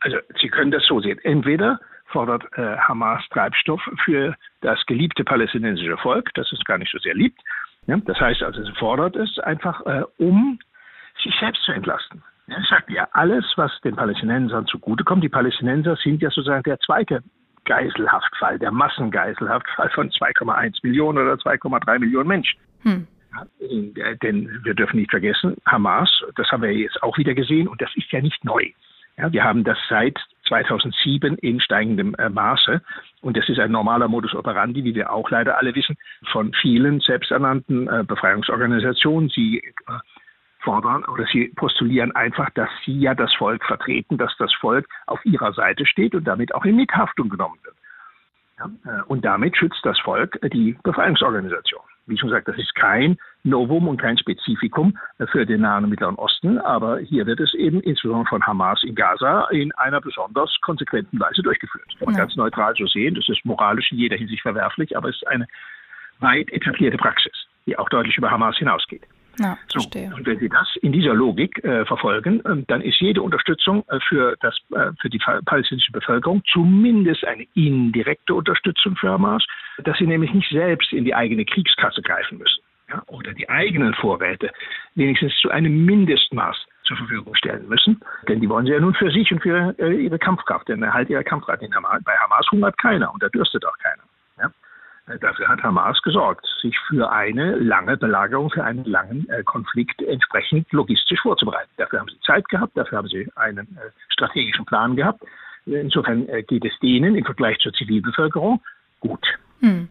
also 0.00 0.16
Sie 0.40 0.48
können 0.48 0.70
das 0.70 0.86
so 0.86 1.00
sehen. 1.00 1.18
Entweder 1.22 1.78
fordert 2.06 2.44
äh, 2.56 2.76
Hamas 2.78 3.22
Treibstoff 3.30 3.82
für 4.04 4.34
das 4.62 4.84
geliebte 4.86 5.24
palästinensische 5.24 5.98
Volk, 5.98 6.30
das 6.34 6.50
es 6.52 6.64
gar 6.64 6.78
nicht 6.78 6.90
so 6.90 6.98
sehr 6.98 7.14
liebt, 7.14 7.40
das 7.86 8.20
heißt 8.20 8.42
also, 8.42 8.62
sie 8.62 8.72
fordert 8.72 9.16
es 9.16 9.38
einfach, 9.40 9.84
äh, 9.86 10.04
um 10.18 10.58
sich 11.22 11.34
selbst 11.40 11.62
zu 11.64 11.72
entlasten. 11.72 12.22
Ich 12.46 12.68
sage 12.68 12.92
ja, 12.94 13.08
alles, 13.12 13.44
was 13.56 13.72
den 13.82 13.96
Palästinensern 13.96 14.66
zugutekommt, 14.66 15.22
die 15.22 15.28
Palästinenser 15.28 15.96
sind 15.96 16.20
ja 16.20 16.30
sozusagen 16.30 16.62
der 16.64 16.78
zweite 16.80 17.22
Geiselhaftfall, 17.64 18.58
der 18.58 18.72
Massengeiselhaftfall 18.72 19.90
von 19.90 20.10
2,1 20.10 20.78
Millionen 20.82 21.18
oder 21.18 21.34
2,3 21.34 21.98
Millionen 21.98 22.28
Menschen. 22.28 22.58
Hm. 22.82 23.06
Denn 24.22 24.60
wir 24.64 24.74
dürfen 24.74 24.96
nicht 24.96 25.10
vergessen, 25.10 25.56
Hamas, 25.64 26.10
das 26.34 26.50
haben 26.50 26.62
wir 26.62 26.72
jetzt 26.72 27.00
auch 27.02 27.16
wieder 27.16 27.34
gesehen, 27.34 27.68
und 27.68 27.80
das 27.80 27.90
ist 27.94 28.10
ja 28.10 28.20
nicht 28.20 28.44
neu. 28.44 28.70
Ja, 29.16 29.32
wir 29.32 29.44
haben 29.44 29.62
das 29.62 29.78
seit 29.88 30.18
2007 30.48 31.36
in 31.38 31.60
steigendem 31.60 32.14
äh, 32.14 32.28
Maße. 32.28 32.82
Und 33.22 33.36
das 33.36 33.48
ist 33.48 33.58
ein 33.58 33.70
normaler 33.70 34.08
Modus 34.08 34.34
operandi, 34.34 34.82
wie 34.84 34.94
wir 34.94 35.12
auch 35.12 35.30
leider 35.30 35.58
alle 35.58 35.74
wissen, 35.74 35.96
von 36.32 36.52
vielen 36.54 37.00
selbsternannten 37.00 37.88
äh, 37.88 38.04
Befreiungsorganisationen. 38.06 39.28
Sie 39.28 39.58
äh, 39.58 39.92
fordern 40.60 41.04
oder 41.04 41.26
sie 41.26 41.48
postulieren 41.56 42.14
einfach, 42.14 42.50
dass 42.50 42.68
sie 42.84 42.98
ja 42.98 43.14
das 43.14 43.32
Volk 43.34 43.64
vertreten, 43.64 44.18
dass 44.18 44.34
das 44.38 44.52
Volk 44.54 44.86
auf 45.06 45.24
ihrer 45.24 45.52
Seite 45.52 45.86
steht 45.86 46.14
und 46.14 46.24
damit 46.24 46.54
auch 46.54 46.64
in 46.64 46.76
Mithaftung 46.76 47.28
genommen 47.28 47.58
wird. 47.62 47.76
Ja? 48.58 49.02
Und 49.04 49.24
damit 49.24 49.56
schützt 49.56 49.80
das 49.84 49.98
Volk 50.00 50.38
die 50.52 50.76
Befreiungsorganisation. 50.82 51.82
Wie 52.10 52.18
schon 52.18 52.28
gesagt, 52.28 52.48
das 52.48 52.58
ist 52.58 52.74
kein 52.74 53.16
Novum 53.44 53.86
und 53.86 54.00
kein 54.00 54.18
Spezifikum 54.18 54.98
für 55.30 55.46
den 55.46 55.60
Nahen 55.60 55.84
und 55.84 55.90
Mittleren 55.90 56.16
Osten, 56.16 56.58
aber 56.58 56.98
hier 56.98 57.24
wird 57.26 57.38
es 57.38 57.54
eben 57.54 57.80
insbesondere 57.80 58.26
von 58.28 58.42
Hamas 58.44 58.82
in 58.82 58.96
Gaza 58.96 59.46
in 59.50 59.70
einer 59.72 60.00
besonders 60.00 60.54
konsequenten 60.60 61.20
Weise 61.20 61.40
durchgeführt. 61.42 61.86
Kann 61.98 62.06
man 62.06 62.14
ja. 62.16 62.22
ganz 62.22 62.34
neutral 62.34 62.74
so 62.76 62.86
sehen, 62.86 63.14
das 63.14 63.28
ist 63.28 63.44
moralisch 63.44 63.92
in 63.92 63.98
jeder 63.98 64.16
Hinsicht 64.16 64.42
verwerflich, 64.42 64.96
aber 64.96 65.08
es 65.08 65.16
ist 65.16 65.28
eine 65.28 65.46
weit 66.18 66.50
etablierte 66.52 66.96
Praxis, 66.96 67.46
die 67.66 67.78
auch 67.78 67.88
deutlich 67.88 68.18
über 68.18 68.30
Hamas 68.30 68.56
hinausgeht. 68.56 69.06
Ja, 69.38 69.56
so, 69.68 69.80
und 69.80 70.26
wenn 70.26 70.38
Sie 70.38 70.48
das 70.48 70.68
in 70.82 70.92
dieser 70.92 71.14
Logik 71.14 71.62
äh, 71.64 71.84
verfolgen, 71.86 72.44
äh, 72.44 72.62
dann 72.66 72.82
ist 72.82 73.00
jede 73.00 73.22
Unterstützung 73.22 73.84
äh, 73.88 73.98
für, 74.08 74.36
das, 74.40 74.58
äh, 74.74 74.92
für 75.00 75.08
die 75.08 75.18
palästinensische 75.18 75.92
Bevölkerung 75.92 76.42
zumindest 76.52 77.24
eine 77.24 77.46
indirekte 77.54 78.34
Unterstützung 78.34 78.96
für 78.96 79.10
Hamas, 79.10 79.44
dass 79.84 79.96
sie 79.98 80.06
nämlich 80.06 80.34
nicht 80.34 80.50
selbst 80.50 80.92
in 80.92 81.04
die 81.04 81.14
eigene 81.14 81.44
Kriegskasse 81.44 82.02
greifen 82.02 82.38
müssen 82.38 82.60
ja, 82.90 83.02
oder 83.06 83.32
die 83.32 83.48
eigenen 83.48 83.94
Vorräte 83.94 84.50
wenigstens 84.94 85.34
zu 85.40 85.50
einem 85.50 85.84
Mindestmaß 85.84 86.56
zur 86.84 86.96
Verfügung 86.96 87.34
stellen 87.36 87.68
müssen. 87.68 88.00
Denn 88.28 88.40
die 88.40 88.48
wollen 88.48 88.66
sie 88.66 88.72
ja 88.72 88.80
nun 88.80 88.94
für 88.94 89.10
sich 89.10 89.30
und 89.32 89.40
für 89.40 89.74
äh, 89.78 89.94
ihre 89.94 90.18
Kampfkraft, 90.18 90.68
den 90.68 90.82
Erhalt 90.82 91.08
ihrer 91.08 91.24
Kampfkraft. 91.24 91.60
Bei 91.60 92.16
Hamas 92.16 92.46
hungert 92.50 92.76
keiner 92.78 93.12
und 93.12 93.22
da 93.22 93.28
dürstet 93.28 93.64
auch 93.64 93.78
keiner. 93.78 94.02
Dafür 95.18 95.48
hat 95.48 95.62
Hamas 95.62 96.00
gesorgt, 96.02 96.46
sich 96.60 96.78
für 96.88 97.10
eine 97.10 97.56
lange 97.56 97.96
Belagerung, 97.96 98.50
für 98.50 98.62
einen 98.62 98.84
langen 98.84 99.28
äh, 99.28 99.42
Konflikt 99.42 100.02
entsprechend 100.02 100.70
logistisch 100.72 101.20
vorzubereiten. 101.20 101.70
Dafür 101.76 102.00
haben 102.00 102.08
sie 102.08 102.20
Zeit 102.24 102.48
gehabt, 102.48 102.76
dafür 102.76 102.98
haben 102.98 103.08
sie 103.08 103.28
einen 103.36 103.66
äh, 103.76 103.90
strategischen 104.10 104.64
Plan 104.66 104.96
gehabt. 104.96 105.22
Insofern 105.66 106.28
äh, 106.28 106.42
geht 106.42 106.64
es 106.64 106.72
denen 106.80 107.14
im 107.14 107.24
Vergleich 107.24 107.58
zur 107.58 107.72
Zivilbevölkerung 107.72 108.62
gut. 109.00 109.26
Hm. 109.60 109.88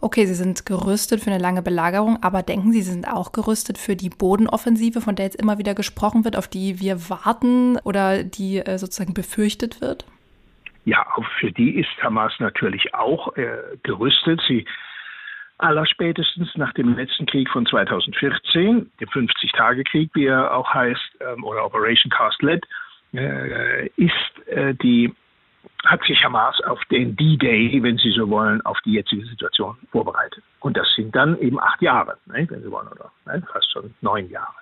Okay, 0.00 0.24
Sie 0.24 0.34
sind 0.34 0.64
gerüstet 0.64 1.20
für 1.20 1.30
eine 1.30 1.42
lange 1.42 1.60
Belagerung, 1.62 2.22
aber 2.22 2.42
denken 2.42 2.72
Sie, 2.72 2.80
Sie 2.80 2.92
sind 2.92 3.06
auch 3.06 3.32
gerüstet 3.32 3.76
für 3.76 3.96
die 3.96 4.08
Bodenoffensive, 4.08 5.00
von 5.00 5.14
der 5.14 5.26
jetzt 5.26 5.40
immer 5.40 5.58
wieder 5.58 5.74
gesprochen 5.74 6.24
wird, 6.24 6.36
auf 6.36 6.48
die 6.48 6.80
wir 6.80 7.10
warten 7.10 7.78
oder 7.84 8.24
die 8.24 8.62
sozusagen 8.76 9.12
befürchtet 9.12 9.82
wird? 9.82 10.06
Ja, 10.84 11.06
für 11.38 11.52
die 11.52 11.76
ist 11.78 11.90
Hamas 12.02 12.32
natürlich 12.38 12.94
auch 12.94 13.36
äh, 13.36 13.76
gerüstet. 13.82 14.40
Sie 14.48 14.64
allerspätestens 15.58 16.48
nach 16.56 16.72
dem 16.72 16.96
letzten 16.96 17.26
Krieg 17.26 17.48
von 17.50 17.66
2014, 17.66 18.90
dem 18.98 19.08
50-Tage-Krieg, 19.08 20.10
wie 20.14 20.26
er 20.26 20.54
auch 20.54 20.72
heißt, 20.72 21.18
ähm, 21.20 21.44
oder 21.44 21.64
Operation 21.64 22.10
Cast 22.10 22.42
Lead, 22.42 22.64
äh, 23.12 23.86
ist 23.96 24.48
äh, 24.48 24.74
die 24.74 25.12
hat 25.84 26.02
sich 26.04 26.22
Hamas 26.24 26.60
auf 26.62 26.82
den 26.86 27.16
D-Day, 27.16 27.82
wenn 27.82 27.96
Sie 27.96 28.10
so 28.10 28.28
wollen, 28.28 28.60
auf 28.62 28.78
die 28.84 28.92
jetzige 28.92 29.24
Situation 29.26 29.76
vorbereitet. 29.90 30.42
Und 30.60 30.76
das 30.76 30.86
sind 30.94 31.14
dann 31.14 31.38
eben 31.38 31.60
acht 31.60 31.80
Jahre, 31.80 32.18
ne, 32.26 32.46
wenn 32.50 32.62
Sie 32.62 32.70
wollen, 32.70 32.88
oder 32.88 33.10
ne, 33.26 33.42
fast 33.52 33.70
schon 33.72 33.94
neun 34.00 34.28
Jahre. 34.30 34.54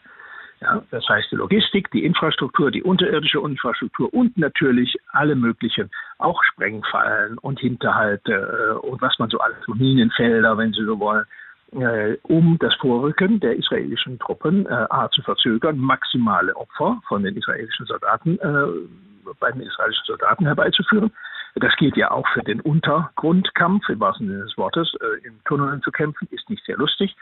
Ja, 0.61 0.83
das 0.90 1.09
heißt 1.09 1.31
die 1.31 1.37
Logistik, 1.37 1.90
die 1.92 2.05
Infrastruktur, 2.05 2.71
die 2.71 2.83
unterirdische 2.83 3.38
Infrastruktur 3.38 4.12
und 4.12 4.37
natürlich 4.37 4.97
alle 5.12 5.37
möglichen, 5.37 5.88
auch 6.18 6.42
Sprengfallen 6.42 7.38
und 7.38 7.61
Hinterhalte 7.61 8.33
äh, 8.33 8.87
und 8.87 9.01
was 9.01 9.16
man 9.18 9.31
so 9.31 9.38
alles, 9.38 9.59
Minenfelder, 9.68 10.59
wenn 10.59 10.73
Sie 10.73 10.85
so 10.85 10.99
wollen, 10.99 11.25
äh, 11.73 12.16
um 12.23 12.59
das 12.59 12.75
Vorrücken 12.75 13.38
der 13.38 13.57
israelischen 13.57 14.18
Truppen 14.18 14.66
äh, 14.66 14.87
A 14.90 15.09
zu 15.11 15.23
verzögern, 15.23 15.79
maximale 15.79 16.57
Opfer 16.57 17.01
von 17.07 17.23
den 17.23 17.37
israelischen 17.37 17.87
Soldaten 17.87 18.38
äh, 18.40 19.33
bei 19.38 19.53
den 19.53 19.61
israelischen 19.61 20.07
Soldaten 20.07 20.44
herbeizuführen. 20.44 21.12
Das 21.55 21.75
gilt 21.77 21.97
ja 21.97 22.11
auch 22.11 22.27
für 22.29 22.42
den 22.42 22.61
Untergrundkampf, 22.61 23.88
im 23.88 24.01
wahrsten 24.01 24.27
Sinne 24.29 24.42
des 24.42 24.57
Wortes, 24.57 24.92
äh, 25.01 25.27
in 25.27 25.38
Tunneln 25.44 25.83
zu 25.83 25.92
kämpfen, 25.92 26.27
ist 26.33 26.51
nicht 26.51 26.64
sehr 26.64 26.77
lustig 26.77 27.14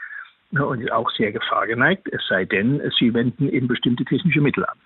und 0.51 0.91
auch 0.91 1.09
sehr 1.11 1.31
gefahrgeneigt, 1.31 2.07
es 2.11 2.25
sei 2.27 2.45
denn, 2.45 2.81
sie 2.97 3.13
wenden 3.13 3.49
eben 3.49 3.67
bestimmte 3.67 4.05
technische 4.05 4.41
Mittel 4.41 4.65
an. 4.65 4.77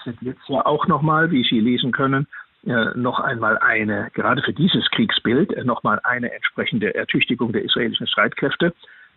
Es 0.00 0.06
wird 0.06 0.22
jetzt 0.22 0.48
ja 0.48 0.64
auch 0.66 0.86
nochmal, 0.86 1.30
wie 1.30 1.44
Sie 1.44 1.60
lesen 1.60 1.92
können, 1.92 2.26
äh, 2.66 2.86
noch 2.94 3.20
einmal 3.20 3.58
eine, 3.58 4.10
gerade 4.14 4.42
für 4.42 4.52
dieses 4.52 4.88
Kriegsbild, 4.90 5.52
äh, 5.52 5.64
nochmal 5.64 6.00
eine 6.02 6.32
entsprechende 6.32 6.94
Ertüchtigung 6.94 7.52
der 7.52 7.62
israelischen 7.62 8.06
Streitkräfte 8.06 8.72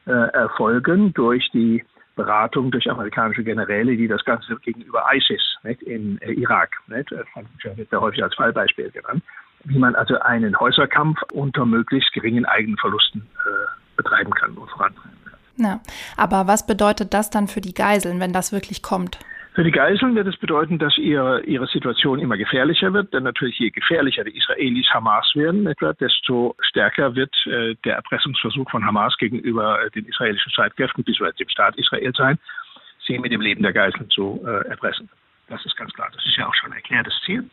äh, 0.05 0.12
erfolgen 0.12 1.13
durch 1.13 1.49
die 1.51 1.83
Beratung 2.15 2.71
durch 2.71 2.89
amerikanische 2.89 3.43
Generäle, 3.43 3.95
die 3.95 4.07
das 4.07 4.25
Ganze 4.25 4.55
gegenüber 4.57 5.03
ISIS 5.13 5.41
nicht, 5.63 5.81
in 5.83 6.17
Irak, 6.17 6.75
nicht, 6.88 7.12
wird 7.12 7.93
da 7.93 8.01
häufig 8.01 8.23
als 8.23 8.33
Fallbeispiel 8.36 8.89
genannt, 8.89 9.23
wie 9.65 9.77
man 9.77 9.95
also 9.95 10.19
einen 10.19 10.60
Häuserkampf 10.60 11.19
unter 11.31 11.65
möglichst 11.65 12.12
geringen 12.13 12.45
Eigenverlusten 12.45 13.21
äh, 13.21 13.67
betreiben 13.95 14.31
kann 14.31 14.57
und 14.57 14.69
vorantreiben 14.69 15.17
kann. 15.23 15.26
Ja, 15.57 15.79
aber 16.15 16.47
was 16.47 16.65
bedeutet 16.65 17.13
das 17.13 17.29
dann 17.29 17.47
für 17.47 17.61
die 17.61 17.73
Geiseln, 17.73 18.19
wenn 18.19 18.33
das 18.33 18.51
wirklich 18.51 18.83
kommt? 18.83 19.19
Für 19.57 19.63
die 19.63 19.71
Geiseln 19.71 20.13
wird 20.13 20.27
es 20.27 20.37
bedeuten, 20.37 20.77
dass 20.77 20.95
ihre, 20.99 21.41
ihre 21.45 21.65
Situation 21.65 22.19
immer 22.19 22.37
gefährlicher 22.37 22.93
wird, 22.93 23.11
denn 23.11 23.23
natürlich 23.23 23.57
je 23.57 23.71
gefährlicher 23.71 24.23
die 24.23 24.37
Israelis 24.37 24.87
Hamas 24.93 25.31
werden, 25.33 25.65
etwa, 25.65 25.93
desto 25.93 26.55
stärker 26.59 27.15
wird 27.15 27.33
äh, 27.47 27.73
der 27.83 27.95
Erpressungsversuch 27.95 28.69
von 28.69 28.85
Hamas 28.85 29.17
gegenüber 29.17 29.83
äh, 29.83 29.89
den 29.89 30.05
israelischen 30.05 30.51
Streitkräften 30.51 31.03
bzw. 31.03 31.31
dem 31.39 31.49
Staat 31.49 31.75
Israel 31.75 32.13
sein, 32.15 32.37
sie 33.07 33.17
mit 33.17 33.31
dem 33.31 33.41
Leben 33.41 33.63
der 33.63 33.73
Geiseln 33.73 34.07
zu 34.11 34.39
äh, 34.45 34.69
erpressen. 34.69 35.09
Das 35.49 35.65
ist 35.65 35.75
ganz 35.75 35.91
klar. 35.93 36.09
Das 36.13 36.23
ist 36.23 36.37
ja 36.37 36.47
auch 36.47 36.53
schon 36.53 36.71
ein 36.71 36.77
erklärtes 36.77 37.19
Ziel. 37.25 37.49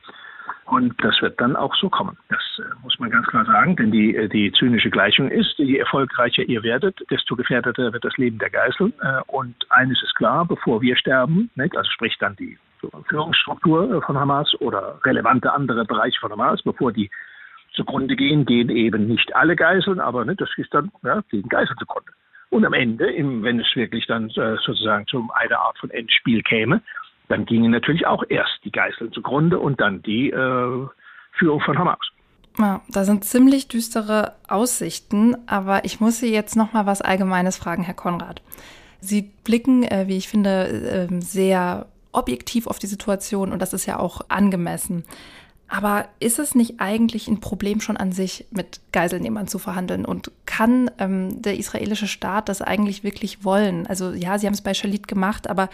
Und 0.66 1.02
das 1.02 1.20
wird 1.22 1.40
dann 1.40 1.56
auch 1.56 1.74
so 1.74 1.88
kommen. 1.88 2.18
Das 2.28 2.42
muss 2.85 2.99
man 2.99 3.11
ganz 3.11 3.27
klar 3.27 3.44
sagen, 3.47 3.75
denn 3.77 3.90
die, 3.90 4.14
äh, 4.14 4.29
die 4.29 4.53
zynische 4.53 4.90
Gleichung 4.90 5.31
ist, 5.31 5.59
je 5.59 5.79
erfolgreicher 5.79 6.42
ihr 6.42 6.62
werdet, 6.62 6.99
desto 7.11 7.35
gefährdeter 7.35 7.92
wird 7.92 8.05
das 8.05 8.16
Leben 8.18 8.38
der 8.38 8.51
Geiseln. 8.51 8.92
Äh, 9.01 9.23
und 9.27 9.55
eines 9.70 10.01
ist 10.03 10.14
klar, 10.14 10.44
bevor 10.44 10.83
wir 10.83 10.97
sterben, 10.97 11.51
also 11.59 11.90
sprich 11.90 12.16
dann 12.20 12.37
die 12.37 12.59
Führungsstruktur 13.09 14.03
von 14.03 14.18
Hamas 14.18 14.55
oder 14.61 15.01
relevante 15.05 15.53
andere 15.53 15.85
Bereiche 15.87 16.20
von 16.20 16.31
Hamas, 16.31 16.62
bevor 16.62 16.92
die 16.92 17.11
zugrunde 17.73 18.14
gehen, 18.14 18.44
gehen 18.44 18.68
eben 18.68 19.07
nicht 19.07 19.35
alle 19.35 19.57
Geiseln, 19.57 19.99
aber 19.99 20.25
das 20.27 20.51
ist 20.57 20.73
dann, 20.73 20.92
ja, 21.03 21.23
gegen 21.31 21.49
Geiseln 21.49 21.79
zugrunde. 21.79 22.12
Und 22.51 22.64
am 22.64 22.75
Ende, 22.75 23.07
wenn 23.07 23.59
es 23.59 23.75
wirklich 23.75 24.07
dann 24.07 24.29
äh, 24.31 24.57
sozusagen 24.64 25.07
zu 25.07 25.29
einer 25.35 25.59
Art 25.59 25.79
von 25.79 25.90
Endspiel 25.90 26.42
käme, 26.42 26.83
dann 27.29 27.47
gingen 27.47 27.73
natürlich 27.73 28.07
auch 28.07 28.23
erst 28.29 28.61
die 28.64 28.70
Geiseln 28.70 29.11
zugrunde 29.12 29.59
und 29.59 29.81
dann 29.81 30.03
die 30.03 30.31
äh, 30.31 30.87
Führung 31.33 31.61
von 31.62 31.79
Hamas. 31.79 31.99
Ja, 32.58 32.82
da 32.88 33.04
sind 33.04 33.24
ziemlich 33.24 33.66
düstere 33.66 34.34
Aussichten, 34.46 35.36
aber 35.46 35.84
ich 35.84 36.00
muss 36.00 36.18
Sie 36.18 36.32
jetzt 36.32 36.54
noch 36.54 36.72
mal 36.72 36.86
was 36.86 37.02
Allgemeines 37.02 37.56
fragen, 37.56 37.82
Herr 37.82 37.94
Konrad. 37.94 38.42
Sie 39.00 39.22
blicken, 39.22 39.82
äh, 39.82 40.04
wie 40.06 40.16
ich 40.16 40.28
finde, 40.28 41.08
äh, 41.10 41.20
sehr 41.20 41.86
objektiv 42.12 42.68
auf 42.68 42.78
die 42.78 42.86
Situation 42.86 43.52
und 43.52 43.60
das 43.60 43.72
ist 43.72 43.86
ja 43.86 43.98
auch 43.98 44.20
angemessen. 44.28 45.04
Aber 45.74 46.06
ist 46.20 46.38
es 46.38 46.54
nicht 46.54 46.74
eigentlich 46.78 47.26
ein 47.26 47.40
Problem 47.40 47.80
schon 47.80 47.96
an 47.96 48.12
sich, 48.12 48.46
mit 48.52 48.80
Geiselnehmern 48.92 49.48
zu 49.48 49.58
verhandeln? 49.58 50.04
Und 50.04 50.30
kann 50.46 50.88
ähm, 51.00 51.42
der 51.42 51.58
israelische 51.58 52.06
Staat 52.06 52.48
das 52.48 52.62
eigentlich 52.62 53.02
wirklich 53.02 53.42
wollen? 53.42 53.84
Also 53.88 54.12
ja, 54.12 54.38
sie 54.38 54.46
haben 54.46 54.54
es 54.54 54.62
bei 54.62 54.72
Shalit 54.72 55.08
gemacht, 55.08 55.50
aber 55.50 55.68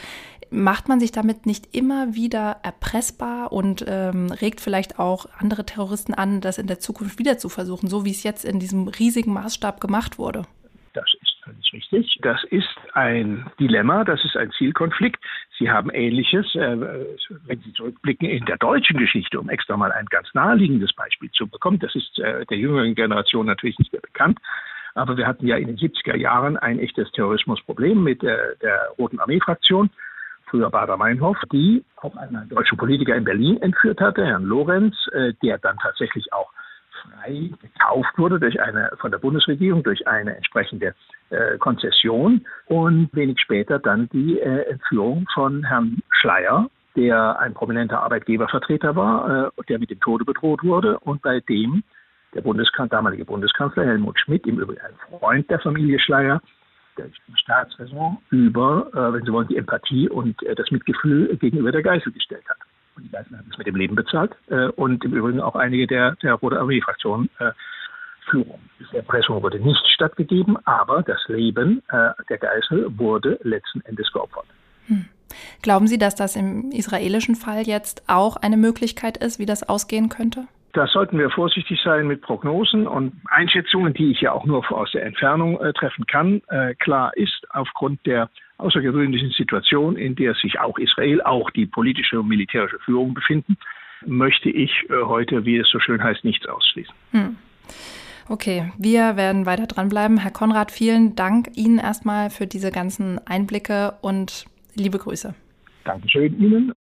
macht 0.49 0.89
man 0.89 1.01
sich 1.01 1.13
damit 1.13 1.45
nicht 1.45 1.75
immer 1.77 2.15
wieder 2.15 2.61
erpressbar 2.63 3.53
und 3.53 3.85
ähm, 3.87 4.33
regt 4.33 4.63
vielleicht 4.63 4.99
auch 4.99 5.27
andere 5.39 5.67
Terroristen 5.67 6.15
an, 6.15 6.41
das 6.41 6.57
in 6.57 6.67
der 6.67 6.81
Zukunft 6.81 7.19
wieder 7.19 7.37
zu 7.37 7.51
versuchen, 7.51 7.87
so 7.91 8.07
wie 8.07 8.11
es 8.11 8.23
jetzt 8.23 8.47
in 8.47 8.59
diesem 8.59 8.89
riesigen 8.89 9.35
Maßstab 9.35 9.83
gemacht 9.83 10.19
wurde? 10.19 10.47
Das 10.95 11.13
ist 11.21 11.30
völlig 11.51 11.73
richtig. 11.73 12.19
Das 12.23 12.43
ist 12.45 12.69
ein 12.95 13.51
Dilemma, 13.59 14.05
das 14.05 14.25
ist 14.25 14.37
ein 14.37 14.51
Zielkonflikt. 14.53 15.19
Sie 15.59 15.71
haben 15.71 15.91
Ähnliches, 15.91 16.55
äh, 16.55 16.81
wenn 17.47 17.61
Sie 17.61 17.73
zurückblicken, 17.73 18.29
in 18.29 18.45
der 18.47 18.57
deutschen 18.59 18.99
Geschichte, 18.99 19.39
um 19.41 19.49
extra 19.49 19.77
mal 19.77 19.93
ein 19.93 20.07
ganz 20.07 20.29
naheliegendes 20.35 20.93
Beispiel 20.95 21.31
zu 21.33 21.47
bekommen. 21.47 21.79
Das 21.79 21.95
ist 21.95 22.19
äh, 22.19 22.47
der 22.47 22.59
jüngeren 22.59 22.95
Generation 22.95 23.47
natürlich 23.47 23.79
nicht 23.79 23.93
mehr 23.93 24.03
bekannt. 24.03 24.39
Aber 24.95 25.17
wir 25.17 25.27
hatten 25.27 25.47
ja 25.47 25.57
in 25.57 25.69
den 25.69 25.77
70er 25.77 26.17
Jahren 26.17 26.57
ein 26.57 26.79
echtes 26.79 27.11
Terrorismusproblem 27.13 28.03
mit 28.03 28.23
äh, 28.23 28.57
der 28.63 28.89
Roten 28.99 29.21
Armee-Fraktion 29.21 29.91
früher 30.47 30.69
Bader 30.69 30.97
Meinhof, 30.97 31.37
die 31.53 31.85
auch 31.97 32.17
einen 32.17 32.49
deutschen 32.49 32.77
Politiker 32.77 33.15
in 33.15 33.23
Berlin 33.23 33.63
entführt 33.63 34.01
hatte, 34.01 34.27
Herrn 34.27 34.45
Lorenz, 34.45 34.97
äh, 35.13 35.33
der 35.45 35.59
dann 35.59 35.77
tatsächlich 35.79 36.33
auch 36.33 36.51
frei 37.03 37.51
gekauft 37.61 38.17
wurde 38.17 38.39
durch 38.39 38.61
eine 38.61 38.91
von 39.01 39.11
der 39.11 39.19
Bundesregierung 39.19 39.83
durch 39.83 40.07
eine 40.07 40.37
entsprechende 40.37 40.95
äh, 41.31 41.59
Konzession 41.59 42.47
und 42.67 43.09
wenig 43.13 43.41
später 43.41 43.79
dann 43.79 44.09
die 44.11 44.39
äh, 44.39 44.71
Entführung 44.71 45.27
von 45.35 45.65
Herrn 45.65 46.03
Schleier, 46.11 46.71
der 46.97 47.39
ein 47.39 47.55
prominenter 47.55 48.03
Arbeitgebervertreter 48.03 48.97
war, 48.97 49.47
äh, 49.59 49.63
der 49.69 49.79
mit 49.79 49.91
dem 49.91 50.01
Tode 50.01 50.25
bedroht 50.25 50.63
wurde 50.63 50.99
und 51.01 51.23
bei 51.23 51.41
dem 51.41 51.83
der 52.35 52.43
Bundeskan 52.43 52.89
damalige 52.89 53.25
Bundeskanzler 53.25 53.85
Helmut 53.85 54.19
Schmidt, 54.21 54.47
im 54.47 54.59
Übrigen 54.59 54.81
ein 54.81 55.19
Freund 55.19 55.51
der 55.51 55.59
Familie 55.59 55.99
Schleier, 55.99 56.41
der 56.97 57.07
Staatsräson 57.35 58.19
über, 58.31 58.89
äh, 58.93 59.13
wenn 59.13 59.25
Sie 59.25 59.33
wollen, 59.33 59.49
die 59.49 59.57
Empathie 59.57 60.09
und 60.09 60.43
äh, 60.43 60.55
das 60.55 60.71
Mitgefühl 60.71 61.37
gegenüber 61.37 61.73
der 61.73 61.83
Geisel 61.83 62.13
gestellt 62.13 62.49
hat. 62.49 62.59
Und 62.97 63.05
die 63.05 63.11
Geisel 63.11 63.39
hat 63.39 63.45
es 63.51 63.59
mit 63.59 63.67
dem 63.67 63.77
Leben 63.77 63.95
bezahlt 63.95 64.33
äh, 64.49 64.67
und 64.69 65.05
im 65.05 65.13
Übrigen 65.15 65.41
auch 65.41 65.55
einige 65.55 65.87
der, 65.87 66.17
der 66.23 66.35
Rote 66.35 66.59
Armee-Fraktionen 66.59 67.31
äh, 67.39 67.53
Führung. 68.31 68.61
Die 68.79 68.97
Erpressung 68.97 69.43
wurde 69.43 69.59
nicht 69.59 69.85
stattgegeben, 69.89 70.57
aber 70.65 71.03
das 71.03 71.21
Leben 71.29 71.83
äh, 71.91 72.11
der 72.29 72.39
Geisel 72.39 72.87
wurde 72.99 73.39
letzten 73.43 73.81
Endes 73.83 74.11
geopfert. 74.13 74.47
Hm. 74.87 75.07
Glauben 75.63 75.87
Sie, 75.87 75.99
dass 75.99 76.15
das 76.15 76.37
im 76.37 76.71
israelischen 76.73 77.35
Fall 77.35 77.63
jetzt 77.67 78.03
auch 78.09 78.37
eine 78.37 78.57
Möglichkeit 78.57 79.17
ist, 79.17 79.39
wie 79.39 79.47
das 79.47 79.69
ausgehen 79.69 80.09
könnte? 80.09 80.47
Da 80.73 80.87
sollten 80.87 81.19
wir 81.19 81.31
vorsichtig 81.31 81.81
sein 81.83 82.07
mit 82.07 82.23
Prognosen 82.23 82.87
und 82.87 83.13
Einschätzungen, 83.29 83.93
die 83.93 84.13
ich 84.13 84.21
ja 84.21 84.33
auch 84.33 84.45
nur 84.45 84.71
aus 84.71 84.93
der 84.93 85.05
Entfernung 85.05 85.61
äh, 85.61 85.73
treffen 85.73 86.07
kann. 86.07 86.43
Äh, 86.49 86.75
klar 86.77 87.17
ist, 87.17 87.45
aufgrund 87.51 88.05
der 88.07 88.31
außergewöhnlichen 88.61 89.31
Situation, 89.31 89.97
in 89.97 90.15
der 90.15 90.35
sich 90.35 90.61
auch 90.61 90.79
Israel, 90.79 91.23
auch 91.23 91.51
die 91.51 91.67
politische 91.67 92.21
und 92.21 92.29
militärische 92.29 92.79
Führung 92.81 93.15
befinden, 93.15 93.57
möchte 94.07 94.51
ich 94.51 94.71
äh, 94.89 94.95
heute, 95.05 95.45
wie 95.45 95.59
es 95.59 95.69
so 95.69 95.81
schön 95.81 96.03
heißt, 96.03 96.25
nichts 96.25 96.47
ausschließen. 96.47 96.95
Hm. 97.13 97.37
Okay, 98.29 98.73
wir 98.79 99.17
werden 99.17 99.45
weiter 99.45 99.67
dranbleiben. 99.67 100.19
Herr 100.19 100.31
Konrad, 100.31 100.71
vielen 100.71 101.17
Dank 101.17 101.49
Ihnen 101.57 101.79
erstmal 101.79 102.31
für 102.31 102.47
diese 102.47 102.71
ganzen 102.71 103.19
Einblicke 103.27 103.95
und 104.03 104.47
liebe 104.77 104.99
Grüße. 104.99 105.35
Dankeschön 105.85 106.39
Ihnen. 106.41 106.73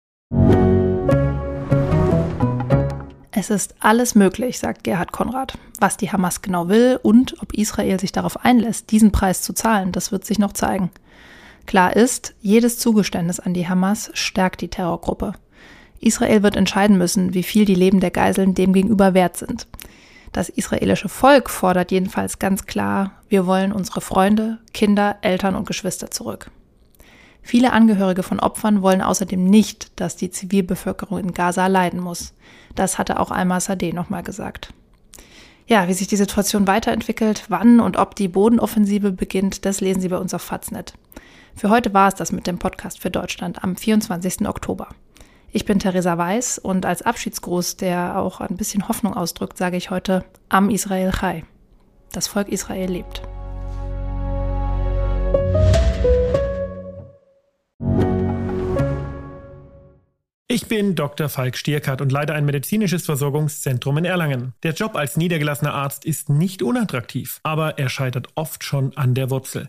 Es 3.30 3.50
ist 3.50 3.76
alles 3.80 4.14
möglich, 4.14 4.58
sagt 4.58 4.84
Gerhard 4.84 5.12
Konrad. 5.12 5.56
Was 5.80 5.96
die 5.96 6.10
Hamas 6.10 6.42
genau 6.42 6.68
will 6.68 6.98
und 7.02 7.40
ob 7.40 7.54
Israel 7.54 8.00
sich 8.00 8.10
darauf 8.10 8.44
einlässt, 8.44 8.90
diesen 8.90 9.12
Preis 9.12 9.42
zu 9.42 9.52
zahlen, 9.52 9.92
das 9.92 10.10
wird 10.10 10.24
sich 10.24 10.38
noch 10.38 10.52
zeigen. 10.52 10.90
Klar 11.68 11.94
ist, 11.94 12.34
jedes 12.40 12.78
Zugeständnis 12.78 13.40
an 13.40 13.52
die 13.52 13.68
Hamas 13.68 14.10
stärkt 14.14 14.62
die 14.62 14.68
Terrorgruppe. 14.68 15.34
Israel 16.00 16.42
wird 16.42 16.56
entscheiden 16.56 16.96
müssen, 16.96 17.34
wie 17.34 17.42
viel 17.42 17.66
die 17.66 17.74
Leben 17.74 18.00
der 18.00 18.10
Geiseln 18.10 18.54
demgegenüber 18.54 19.12
wert 19.12 19.36
sind. 19.36 19.66
Das 20.32 20.48
israelische 20.48 21.10
Volk 21.10 21.50
fordert 21.50 21.90
jedenfalls 21.90 22.38
ganz 22.38 22.64
klar, 22.64 23.20
wir 23.28 23.46
wollen 23.46 23.72
unsere 23.72 24.00
Freunde, 24.00 24.56
Kinder, 24.72 25.16
Eltern 25.20 25.54
und 25.56 25.66
Geschwister 25.66 26.10
zurück. 26.10 26.50
Viele 27.42 27.74
Angehörige 27.74 28.22
von 28.22 28.40
Opfern 28.40 28.80
wollen 28.80 29.02
außerdem 29.02 29.44
nicht, 29.44 30.00
dass 30.00 30.16
die 30.16 30.30
Zivilbevölkerung 30.30 31.18
in 31.18 31.34
Gaza 31.34 31.66
leiden 31.66 32.00
muss. 32.00 32.32
Das 32.76 32.96
hatte 32.96 33.20
auch 33.20 33.30
Alma 33.30 33.60
Sadeh 33.60 33.92
nochmal 33.92 34.22
gesagt. 34.22 34.72
Ja, 35.66 35.86
wie 35.86 35.92
sich 35.92 36.06
die 36.06 36.16
Situation 36.16 36.66
weiterentwickelt, 36.66 37.44
wann 37.48 37.78
und 37.78 37.98
ob 37.98 38.14
die 38.14 38.28
Bodenoffensive 38.28 39.12
beginnt, 39.12 39.66
das 39.66 39.82
lesen 39.82 40.00
Sie 40.00 40.08
bei 40.08 40.16
uns 40.16 40.32
auf 40.32 40.40
Faznet. 40.40 40.94
Für 41.58 41.70
heute 41.70 41.92
war 41.92 42.06
es 42.06 42.14
das 42.14 42.30
mit 42.30 42.46
dem 42.46 42.60
Podcast 42.60 43.00
für 43.00 43.10
Deutschland 43.10 43.64
am 43.64 43.74
24. 43.74 44.46
Oktober. 44.46 44.90
Ich 45.50 45.64
bin 45.64 45.80
Theresa 45.80 46.16
Weiß 46.16 46.60
und 46.60 46.86
als 46.86 47.02
Abschiedsgruß, 47.02 47.76
der 47.78 48.16
auch 48.16 48.40
ein 48.40 48.56
bisschen 48.56 48.86
Hoffnung 48.86 49.14
ausdrückt, 49.14 49.58
sage 49.58 49.76
ich 49.76 49.90
heute 49.90 50.24
Am 50.48 50.70
Israel 50.70 51.10
Chai. 51.10 51.42
Das 52.12 52.28
Volk 52.28 52.48
Israel 52.48 52.88
lebt. 52.88 53.22
Ich 60.46 60.68
bin 60.68 60.94
Dr. 60.94 61.28
Falk 61.28 61.56
Stierkart 61.56 62.00
und 62.00 62.12
leite 62.12 62.34
ein 62.34 62.44
medizinisches 62.44 63.04
Versorgungszentrum 63.04 63.98
in 63.98 64.04
Erlangen. 64.04 64.54
Der 64.62 64.74
Job 64.74 64.94
als 64.94 65.16
niedergelassener 65.16 65.74
Arzt 65.74 66.04
ist 66.04 66.28
nicht 66.28 66.62
unattraktiv, 66.62 67.40
aber 67.42 67.80
er 67.80 67.88
scheitert 67.88 68.28
oft 68.36 68.62
schon 68.62 68.96
an 68.96 69.14
der 69.14 69.30
Wurzel. 69.30 69.68